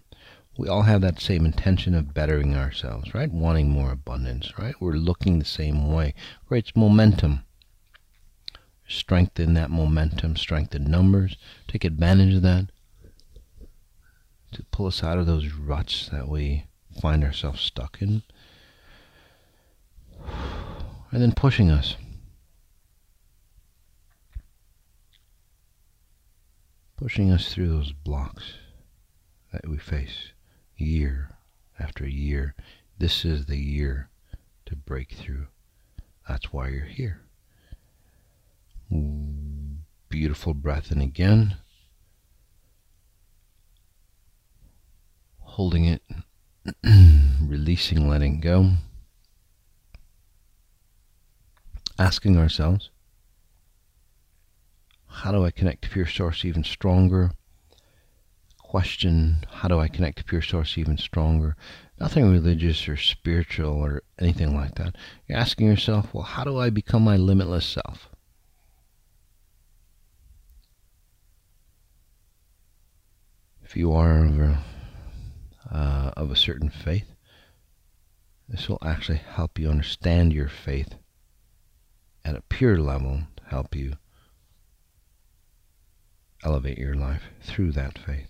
We 0.59 0.67
all 0.67 0.81
have 0.81 0.99
that 0.99 1.21
same 1.21 1.45
intention 1.45 1.95
of 1.95 2.13
bettering 2.13 2.53
ourselves, 2.53 3.13
right? 3.15 3.31
Wanting 3.31 3.69
more 3.69 3.93
abundance, 3.93 4.59
right? 4.59 4.75
We're 4.81 4.91
looking 4.91 5.39
the 5.39 5.45
same 5.45 5.89
way. 5.89 6.13
Creates 6.49 6.75
momentum. 6.75 7.45
Strengthen 8.85 9.53
that 9.53 9.71
momentum, 9.71 10.35
strengthen 10.35 10.91
numbers, 10.91 11.37
take 11.69 11.85
advantage 11.85 12.35
of 12.35 12.41
that 12.41 12.71
to 14.51 14.65
pull 14.69 14.87
us 14.87 15.01
out 15.01 15.17
of 15.17 15.25
those 15.25 15.47
ruts 15.47 16.09
that 16.09 16.27
we 16.27 16.65
find 16.99 17.23
ourselves 17.23 17.61
stuck 17.61 18.01
in. 18.01 18.23
And 21.09 21.21
then 21.21 21.31
pushing 21.31 21.71
us 21.71 21.95
pushing 26.97 27.31
us 27.31 27.53
through 27.53 27.69
those 27.69 27.93
blocks 27.93 28.55
that 29.53 29.65
we 29.65 29.77
face 29.77 30.33
year 30.79 31.35
after 31.79 32.07
year. 32.07 32.55
This 32.97 33.23
is 33.23 33.45
the 33.45 33.57
year 33.57 34.09
to 34.65 34.75
break 34.75 35.13
through. 35.13 35.47
That's 36.27 36.51
why 36.53 36.69
you're 36.69 36.85
here. 36.85 37.21
Beautiful 40.09 40.53
breath 40.53 40.91
in 40.91 41.01
again. 41.01 41.57
Holding 45.39 45.85
it, 45.85 46.01
releasing, 47.41 48.07
letting 48.07 48.39
go. 48.39 48.71
Asking 51.97 52.37
ourselves, 52.37 52.89
how 55.07 55.31
do 55.31 55.43
I 55.43 55.51
connect 55.51 55.83
to 55.83 55.89
Pure 55.89 56.07
Source 56.07 56.45
even 56.45 56.63
stronger? 56.63 57.31
Question, 58.69 59.45
how 59.49 59.67
do 59.67 59.79
I 59.79 59.87
connect 59.87 60.19
to 60.19 60.23
Pure 60.23 60.43
Source 60.43 60.77
even 60.77 60.95
stronger? 60.99 61.55
Nothing 61.99 62.31
religious 62.31 62.87
or 62.87 62.97
spiritual 62.97 63.73
or 63.73 64.03
anything 64.19 64.55
like 64.55 64.75
that. 64.75 64.95
You're 65.27 65.39
asking 65.39 65.65
yourself, 65.65 66.13
well, 66.13 66.21
how 66.21 66.43
do 66.43 66.59
I 66.59 66.69
become 66.69 67.03
my 67.03 67.17
limitless 67.17 67.65
self? 67.65 68.09
If 73.63 73.75
you 73.75 73.91
are 73.91 74.23
of 74.23 74.39
a, 74.39 74.63
uh, 75.71 76.11
of 76.15 76.29
a 76.29 76.35
certain 76.35 76.69
faith, 76.69 77.15
this 78.47 78.69
will 78.69 78.83
actually 78.85 79.17
help 79.17 79.57
you 79.57 79.67
understand 79.67 80.31
your 80.31 80.47
faith 80.47 80.93
at 82.23 82.35
a 82.35 82.43
pure 82.49 82.77
level, 82.77 83.23
help 83.47 83.75
you 83.75 83.93
elevate 86.43 86.77
your 86.77 86.93
life 86.93 87.23
through 87.41 87.71
that 87.71 87.97
faith. 87.97 88.27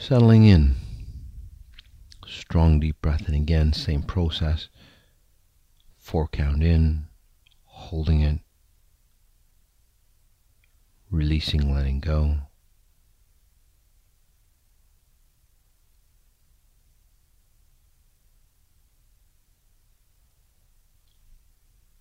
Settling 0.00 0.44
in, 0.44 0.76
Strong 2.24 2.80
deep 2.80 3.02
breath 3.02 3.26
and 3.26 3.34
again, 3.34 3.72
same 3.72 4.02
process. 4.02 4.68
Four 5.98 6.28
count 6.28 6.62
in, 6.62 7.08
holding 7.64 8.20
it, 8.20 8.38
releasing, 11.10 11.74
letting 11.74 11.98
go. 11.98 12.36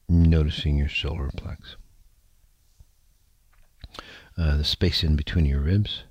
Noticing 0.08 0.78
your 0.78 0.88
solar 0.88 1.30
plex. 1.30 1.76
Uh, 4.38 4.56
the 4.56 4.64
space 4.64 5.04
in 5.04 5.16
between 5.16 5.46
your 5.46 5.62
ribs. 5.62 6.04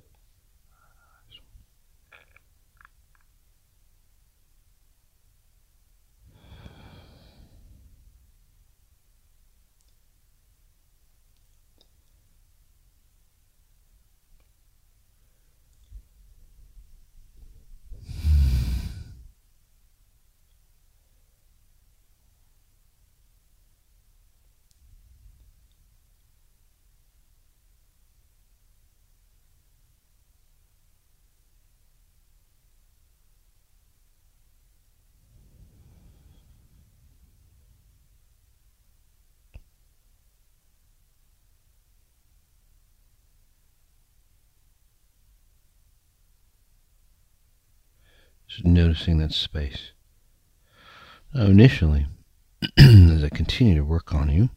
Noticing 48.63 49.17
that 49.19 49.33
space. 49.33 49.91
Now, 51.33 51.45
initially, 51.45 52.07
as 52.77 53.23
I 53.23 53.29
continue 53.29 53.75
to 53.75 53.83
work 53.83 54.13
on 54.13 54.29
you, 54.29 54.49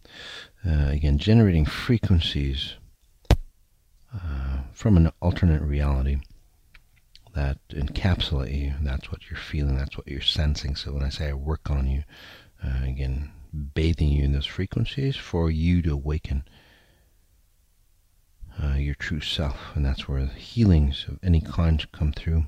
uh, 0.66 0.88
again, 0.88 1.18
generating 1.18 1.64
frequencies 1.64 2.74
uh, 4.14 4.60
from 4.72 4.96
an 4.96 5.12
alternate 5.20 5.62
reality 5.62 6.18
that 7.34 7.58
encapsulate 7.70 8.58
you. 8.58 8.74
That's 8.82 9.10
what 9.10 9.30
you're 9.30 9.38
feeling, 9.38 9.76
that's 9.76 9.96
what 9.96 10.08
you're 10.08 10.20
sensing. 10.20 10.74
So 10.76 10.92
when 10.92 11.02
I 11.02 11.08
say 11.08 11.28
I 11.28 11.34
work 11.34 11.70
on 11.70 11.88
you, 11.88 12.04
uh, 12.64 12.84
again, 12.84 13.30
bathing 13.74 14.08
you 14.08 14.24
in 14.24 14.32
those 14.32 14.46
frequencies 14.46 15.16
for 15.16 15.50
you 15.50 15.82
to 15.82 15.92
awaken 15.92 16.44
uh, 18.62 18.74
your 18.74 18.94
true 18.94 19.20
self. 19.20 19.74
And 19.74 19.84
that's 19.84 20.08
where 20.08 20.26
healings 20.26 21.06
of 21.08 21.18
any 21.22 21.40
kind 21.40 21.86
come 21.92 22.12
through. 22.12 22.46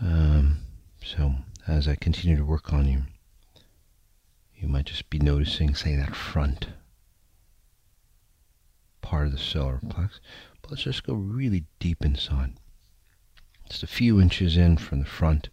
Um, 0.00 0.58
so 1.02 1.34
as 1.66 1.88
I 1.88 1.94
continue 1.96 2.36
to 2.36 2.44
work 2.44 2.72
on 2.72 2.86
you, 2.86 3.02
you 4.54 4.68
might 4.68 4.86
just 4.86 5.10
be 5.10 5.18
noticing, 5.18 5.74
say, 5.74 5.96
that 5.96 6.14
front 6.16 6.68
part 9.06 9.26
of 9.26 9.32
the 9.32 9.38
solar 9.38 9.78
plex. 9.86 10.18
But 10.60 10.72
let's 10.72 10.82
just 10.82 11.04
go 11.04 11.14
really 11.14 11.64
deep 11.78 12.04
inside. 12.04 12.54
Just 13.70 13.84
a 13.84 13.86
few 13.86 14.20
inches 14.20 14.56
in 14.56 14.76
from 14.78 14.98
the 14.98 15.06
front. 15.06 15.48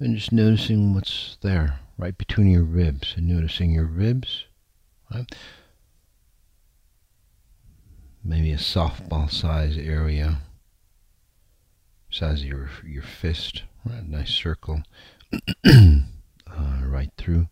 And 0.00 0.16
just 0.16 0.32
noticing 0.32 0.94
what's 0.94 1.36
there, 1.42 1.78
right 1.98 2.16
between 2.16 2.50
your 2.50 2.62
ribs, 2.64 3.12
and 3.18 3.28
noticing 3.28 3.72
your 3.72 3.84
ribs. 3.84 4.46
Right? 5.12 5.26
Maybe 8.24 8.50
a 8.52 8.56
softball 8.56 9.30
size 9.30 9.76
area, 9.76 10.38
size 12.10 12.40
of 12.40 12.48
your 12.48 12.70
your 12.82 13.02
fist, 13.02 13.64
right? 13.84 14.08
Nice 14.08 14.30
circle, 14.30 14.82
uh, 15.66 16.00
right 16.82 17.10
through. 17.18 17.48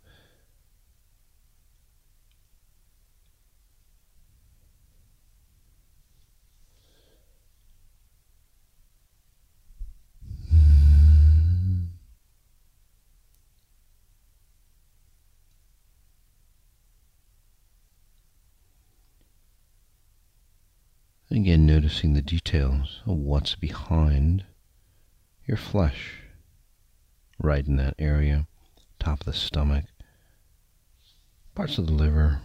Again, 21.30 21.66
noticing 21.88 22.12
the 22.12 22.20
details 22.20 23.00
of 23.06 23.16
what's 23.16 23.54
behind 23.54 24.44
your 25.46 25.56
flesh, 25.56 26.16
right 27.42 27.66
in 27.66 27.76
that 27.76 27.94
area, 27.98 28.46
top 29.00 29.20
of 29.20 29.24
the 29.24 29.32
stomach, 29.32 29.86
parts 31.54 31.78
of 31.78 31.86
the 31.86 31.92
liver, 31.94 32.42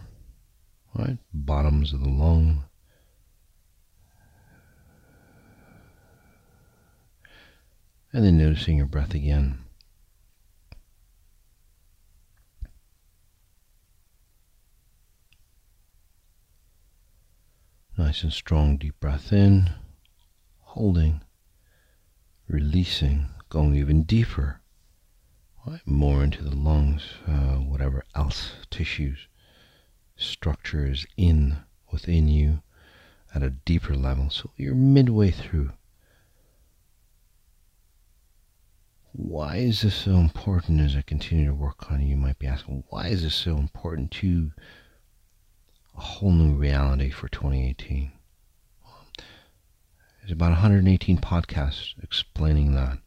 right, 0.94 1.18
bottoms 1.30 1.92
of 1.92 2.00
the 2.00 2.08
lung. 2.08 2.64
And 8.14 8.24
then 8.24 8.38
noticing 8.38 8.78
your 8.78 8.86
breath 8.86 9.12
again. 9.12 9.58
Nice 17.96 18.24
and 18.24 18.32
strong, 18.32 18.76
deep 18.76 18.98
breath 18.98 19.32
in, 19.32 19.70
holding, 20.60 21.20
releasing, 22.48 23.28
going 23.48 23.76
even 23.76 24.02
deeper, 24.02 24.60
right? 25.64 25.80
more 25.86 26.24
into 26.24 26.42
the 26.42 26.56
lungs, 26.56 27.02
uh, 27.28 27.54
whatever 27.54 28.02
else 28.16 28.54
tissues, 28.68 29.28
structures 30.16 31.06
in 31.16 31.58
within 31.92 32.26
you 32.26 32.62
at 33.32 33.44
a 33.44 33.50
deeper 33.50 33.94
level. 33.94 34.28
So 34.28 34.50
you're 34.56 34.74
midway 34.74 35.30
through. 35.30 35.70
Why 39.12 39.58
is 39.58 39.82
this 39.82 39.94
so 39.94 40.16
important 40.16 40.80
as 40.80 40.96
I 40.96 41.02
continue 41.02 41.46
to 41.46 41.54
work 41.54 41.92
on 41.92 42.00
it? 42.00 42.06
You 42.06 42.16
might 42.16 42.40
be 42.40 42.48
asking, 42.48 42.82
why 42.88 43.06
is 43.06 43.22
this 43.22 43.36
so 43.36 43.56
important 43.56 44.10
to 44.12 44.50
a 45.96 46.00
whole 46.00 46.32
new 46.32 46.54
reality 46.54 47.10
for 47.10 47.28
2018. 47.28 48.12
There's 50.20 50.32
about 50.32 50.52
118 50.52 51.18
podcasts 51.18 51.92
explaining 52.02 52.74
that. 52.74 52.98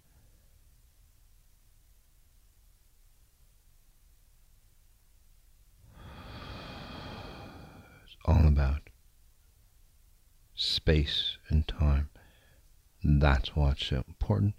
It's 8.04 8.15
all 8.26 8.47
about 8.47 8.82
space 10.54 11.38
and 11.50 11.67
time. 11.67 12.10
That's 13.04 13.56
what's 13.56 13.86
so 13.86 14.04
important. 14.08 14.54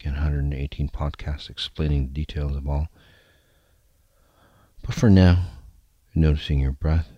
Again, 0.00 0.14
118 0.14 0.88
podcasts 0.88 1.48
explaining 1.48 2.08
the 2.08 2.12
details 2.12 2.56
of 2.56 2.68
all. 2.68 2.88
But 4.82 4.94
for 4.94 5.10
now, 5.10 5.46
noticing 6.14 6.58
your 6.58 6.72
breath 6.72 7.08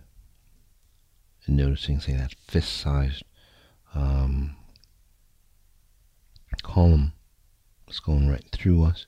and 1.45 1.57
noticing, 1.57 1.99
say, 1.99 2.13
that 2.13 2.35
fist-sized 2.47 3.23
um, 3.93 4.55
column 6.63 7.13
is 7.87 7.99
going 7.99 8.29
right 8.29 8.45
through 8.51 8.83
us, 8.83 9.05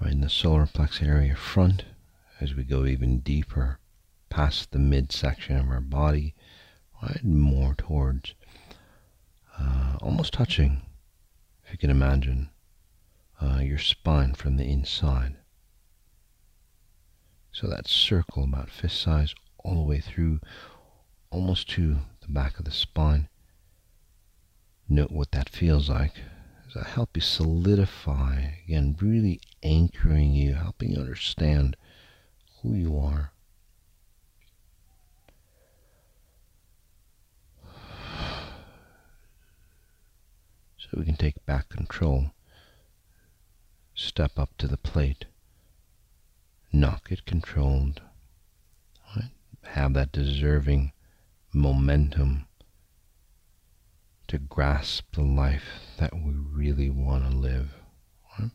right 0.00 0.12
in 0.12 0.20
the 0.20 0.28
solar 0.28 0.66
plex 0.66 1.02
area 1.02 1.34
front, 1.34 1.84
as 2.40 2.54
we 2.54 2.62
go 2.62 2.84
even 2.84 3.20
deeper 3.20 3.78
past 4.28 4.70
the 4.70 4.78
midsection 4.78 5.56
of 5.56 5.68
our 5.70 5.80
body, 5.80 6.34
right 7.02 7.24
more 7.24 7.74
towards 7.74 8.34
uh, 9.58 9.96
almost 10.02 10.34
touching, 10.34 10.82
if 11.64 11.72
you 11.72 11.78
can 11.78 11.90
imagine, 11.90 12.50
uh, 13.40 13.60
your 13.62 13.78
spine 13.78 14.34
from 14.34 14.56
the 14.56 14.64
inside. 14.64 15.36
So 17.56 17.66
that 17.68 17.88
circle 17.88 18.44
about 18.44 18.68
fist 18.68 19.00
size 19.00 19.34
all 19.64 19.76
the 19.76 19.88
way 19.88 20.00
through 20.00 20.40
almost 21.30 21.70
to 21.70 21.96
the 22.20 22.28
back 22.28 22.58
of 22.58 22.66
the 22.66 22.70
spine. 22.70 23.28
Note 24.88 25.10
what 25.10 25.30
that 25.32 25.48
feels 25.48 25.88
like 25.88 26.12
I 26.78 26.86
help 26.86 27.10
you 27.14 27.22
solidify, 27.22 28.50
again, 28.64 28.96
really 29.00 29.40
anchoring 29.62 30.32
you, 30.32 30.54
helping 30.54 30.90
you 30.90 31.00
understand 31.00 31.76
who 32.60 32.74
you 32.74 32.98
are. 32.98 33.32
So 40.76 40.88
we 40.98 41.04
can 41.04 41.16
take 41.16 41.44
back 41.46 41.70
control, 41.70 42.32
step 43.94 44.38
up 44.38 44.50
to 44.58 44.68
the 44.68 44.76
plate, 44.76 45.24
not 46.72 47.08
get 47.08 47.24
controlled, 47.24 48.00
right? 49.14 49.30
have 49.64 49.94
that 49.94 50.12
deserving 50.12 50.92
momentum 51.52 52.46
to 54.28 54.38
grasp 54.38 55.04
the 55.14 55.22
life 55.22 55.94
that 55.98 56.14
we 56.14 56.32
really 56.32 56.90
want 56.90 57.24
to 57.24 57.36
live. 57.36 57.74
Right? 58.38 58.50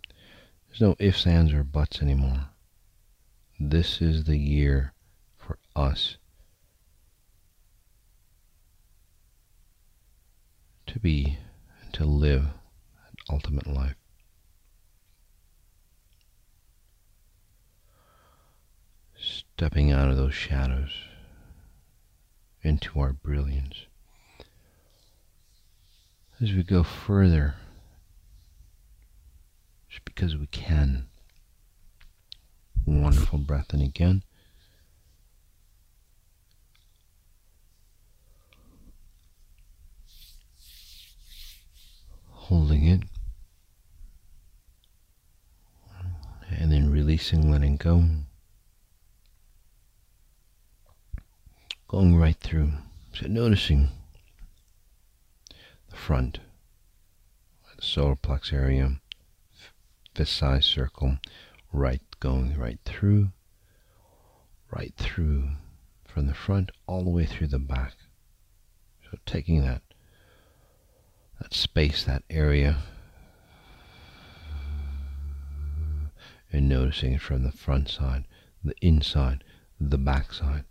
There's 0.67 0.81
no 0.81 0.95
ifs, 0.99 1.25
ands, 1.25 1.53
or 1.53 1.63
buts 1.63 2.01
anymore. 2.01 2.47
This 3.59 4.01
is 4.01 4.25
the 4.25 4.37
year 4.37 4.93
for 5.37 5.57
us 5.75 6.17
to 10.87 10.99
be 10.99 11.37
and 11.83 11.93
to 11.93 12.05
live 12.05 12.43
an 12.43 13.15
ultimate 13.29 13.67
life. 13.67 13.95
Stepping 19.61 19.91
out 19.91 20.09
of 20.09 20.17
those 20.17 20.33
shadows 20.33 20.89
into 22.63 22.99
our 22.99 23.13
brilliance. 23.13 23.85
As 26.41 26.51
we 26.51 26.63
go 26.63 26.81
further, 26.81 27.53
just 29.87 30.03
because 30.03 30.35
we 30.35 30.47
can. 30.47 31.05
Wonderful 32.87 33.37
breath 33.37 33.71
in 33.71 33.81
again. 33.81 34.23
Holding 42.31 42.87
it. 42.87 43.03
And 46.49 46.71
then 46.71 46.89
releasing, 46.89 47.51
letting 47.51 47.77
go. 47.77 48.03
Going 51.91 52.15
right 52.15 52.37
through. 52.39 52.71
So 53.13 53.27
noticing 53.27 53.89
the 55.89 55.95
front, 55.97 56.39
the 57.75 57.81
solar 57.81 58.15
plex 58.15 58.53
area, 58.53 59.01
fifth 60.15 60.29
size 60.29 60.65
circle, 60.65 61.17
right 61.73 62.01
going 62.21 62.57
right 62.57 62.79
through, 62.85 63.31
right 64.73 64.93
through 64.95 65.49
from 66.05 66.27
the 66.27 66.33
front 66.33 66.71
all 66.87 67.03
the 67.03 67.09
way 67.09 67.25
through 67.25 67.47
the 67.47 67.59
back. 67.59 67.95
So 69.03 69.17
taking 69.25 69.61
that 69.63 69.81
that 71.41 71.53
space, 71.53 72.05
that 72.05 72.23
area, 72.29 72.77
and 76.53 76.69
noticing 76.69 77.15
it 77.15 77.21
from 77.21 77.43
the 77.43 77.51
front 77.51 77.89
side, 77.89 78.23
the 78.63 78.75
inside, 78.81 79.43
the 79.77 79.97
back 79.97 80.31
side. 80.31 80.63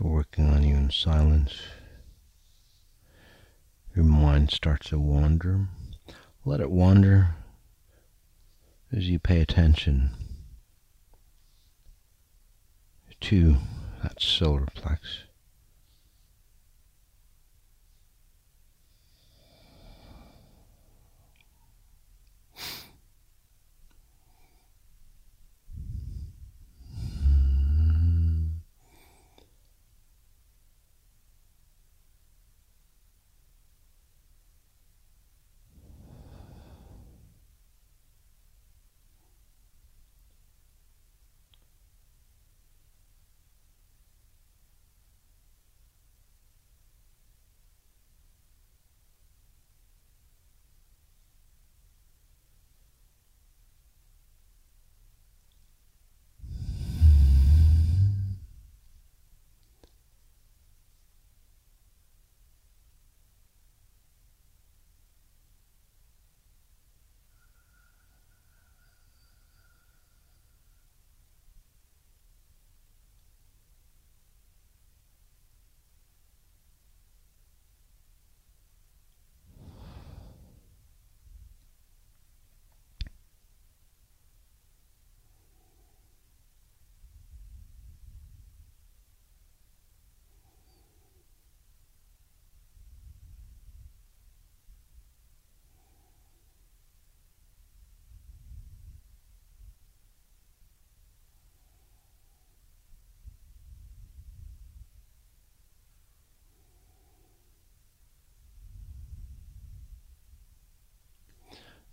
Working 0.00 0.48
on 0.50 0.62
you 0.62 0.76
in 0.76 0.90
silence. 0.90 1.60
Your 3.96 4.04
mind 4.04 4.52
starts 4.52 4.90
to 4.90 4.98
wander. 4.98 5.66
Let 6.44 6.60
it 6.60 6.70
wander 6.70 7.34
as 8.92 9.08
you 9.08 9.18
pay 9.18 9.40
attention 9.40 10.10
to 13.22 13.56
that 14.02 14.22
solar 14.22 14.66
plex. 14.66 15.00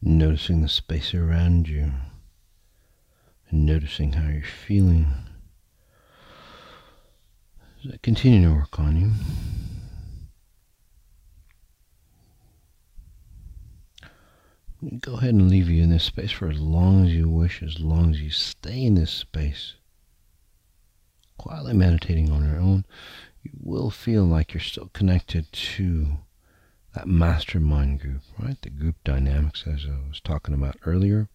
Noticing 0.06 0.62
the 0.62 0.70
space 0.70 1.14
around 1.14 1.68
you 1.68 1.92
and 3.50 3.66
noticing 3.66 4.14
how 4.14 4.30
you're 4.30 4.44
feeling. 4.44 5.08
As 7.84 7.92
I 7.94 7.98
continue 8.04 8.48
to 8.48 8.56
work 8.56 8.80
on 8.80 8.96
you. 8.96 9.12
go 15.00 15.16
ahead 15.16 15.34
and 15.34 15.50
leave 15.50 15.68
you 15.68 15.82
in 15.82 15.90
this 15.90 16.04
space 16.04 16.32
for 16.32 16.48
as 16.48 16.60
long 16.60 17.06
as 17.06 17.14
you 17.14 17.28
wish, 17.28 17.64
as 17.64 17.80
long 17.80 18.12
as 18.12 18.22
you 18.22 18.30
stay 18.30 18.84
in 18.84 18.96
this 18.96 19.12
space. 19.12 19.76
Quietly 21.38 21.74
meditating 21.74 22.32
on 22.32 22.48
your 22.48 22.60
own, 22.60 22.86
you 23.42 23.52
will 23.60 23.90
feel 23.90 24.26
like 24.26 24.54
you're 24.54 24.62
still 24.62 24.90
connected 24.94 25.52
to 25.52 26.18
that 26.96 27.08
mastermind 27.08 28.00
group, 28.00 28.22
right? 28.40 28.60
The 28.62 28.70
group 28.70 28.96
dynamics, 29.04 29.66
as 29.68 29.86
I 29.86 30.08
was 30.08 30.22
talking 30.22 30.56
about 30.56 30.78
earlier. 30.86 31.28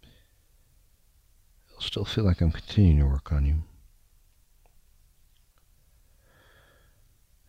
It'll 1.68 1.82
still 1.82 2.04
feel 2.06 2.24
like 2.24 2.40
I'm 2.40 2.50
continuing 2.50 2.98
to 3.00 3.06
work 3.06 3.30
on 3.30 3.44
you. 3.44 3.62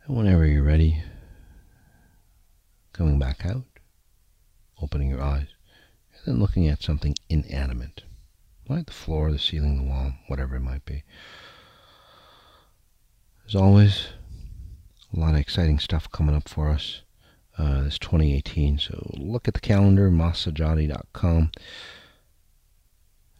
And 0.05 0.17
whenever 0.17 0.45
you're 0.45 0.63
ready, 0.63 1.01
coming 2.91 3.17
back 3.17 3.45
out, 3.45 3.63
opening 4.81 5.09
your 5.09 5.21
eyes, 5.21 5.47
and 6.13 6.35
then 6.35 6.41
looking 6.41 6.67
at 6.67 6.83
something 6.83 7.15
inanimate, 7.29 8.03
like 8.67 8.87
the 8.87 8.91
floor, 8.91 9.31
the 9.31 9.39
ceiling, 9.39 9.77
the 9.77 9.89
wall, 9.89 10.13
whatever 10.27 10.57
it 10.57 10.61
might 10.61 10.83
be. 10.83 11.03
As 13.47 13.55
always, 13.55 14.07
a 15.15 15.19
lot 15.19 15.33
of 15.33 15.39
exciting 15.39 15.79
stuff 15.79 16.11
coming 16.11 16.35
up 16.35 16.49
for 16.49 16.69
us 16.69 17.03
uh, 17.57 17.83
this 17.83 17.99
2018. 17.99 18.79
So 18.79 19.11
look 19.17 19.47
at 19.47 19.53
the 19.53 19.59
calendar, 19.59 20.09
massajati.com. 20.09 21.51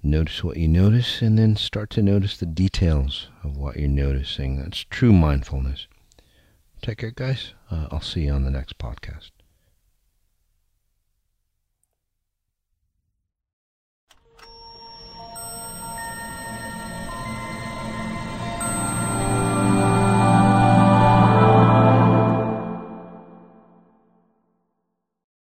Notice 0.04 0.44
what 0.44 0.58
you 0.58 0.68
notice, 0.68 1.22
and 1.22 1.38
then 1.38 1.56
start 1.56 1.92
to 1.92 2.02
notice 2.02 2.38
the 2.38 2.48
details 2.48 3.28
of 3.44 3.56
what 3.56 3.78
you're 3.78 3.88
noticing. 3.88 4.58
That's 4.58 4.86
true 4.90 5.14
mindfulness. 5.14 5.88
Take 6.82 7.00
care, 7.00 7.12
guys. 7.12 7.54
Uh, 7.70 7.88
I'll 7.92 8.02
see 8.02 8.22
you 8.22 8.32
on 8.32 8.44
the 8.44 8.50
next 8.50 8.80
podcast. 8.80 9.30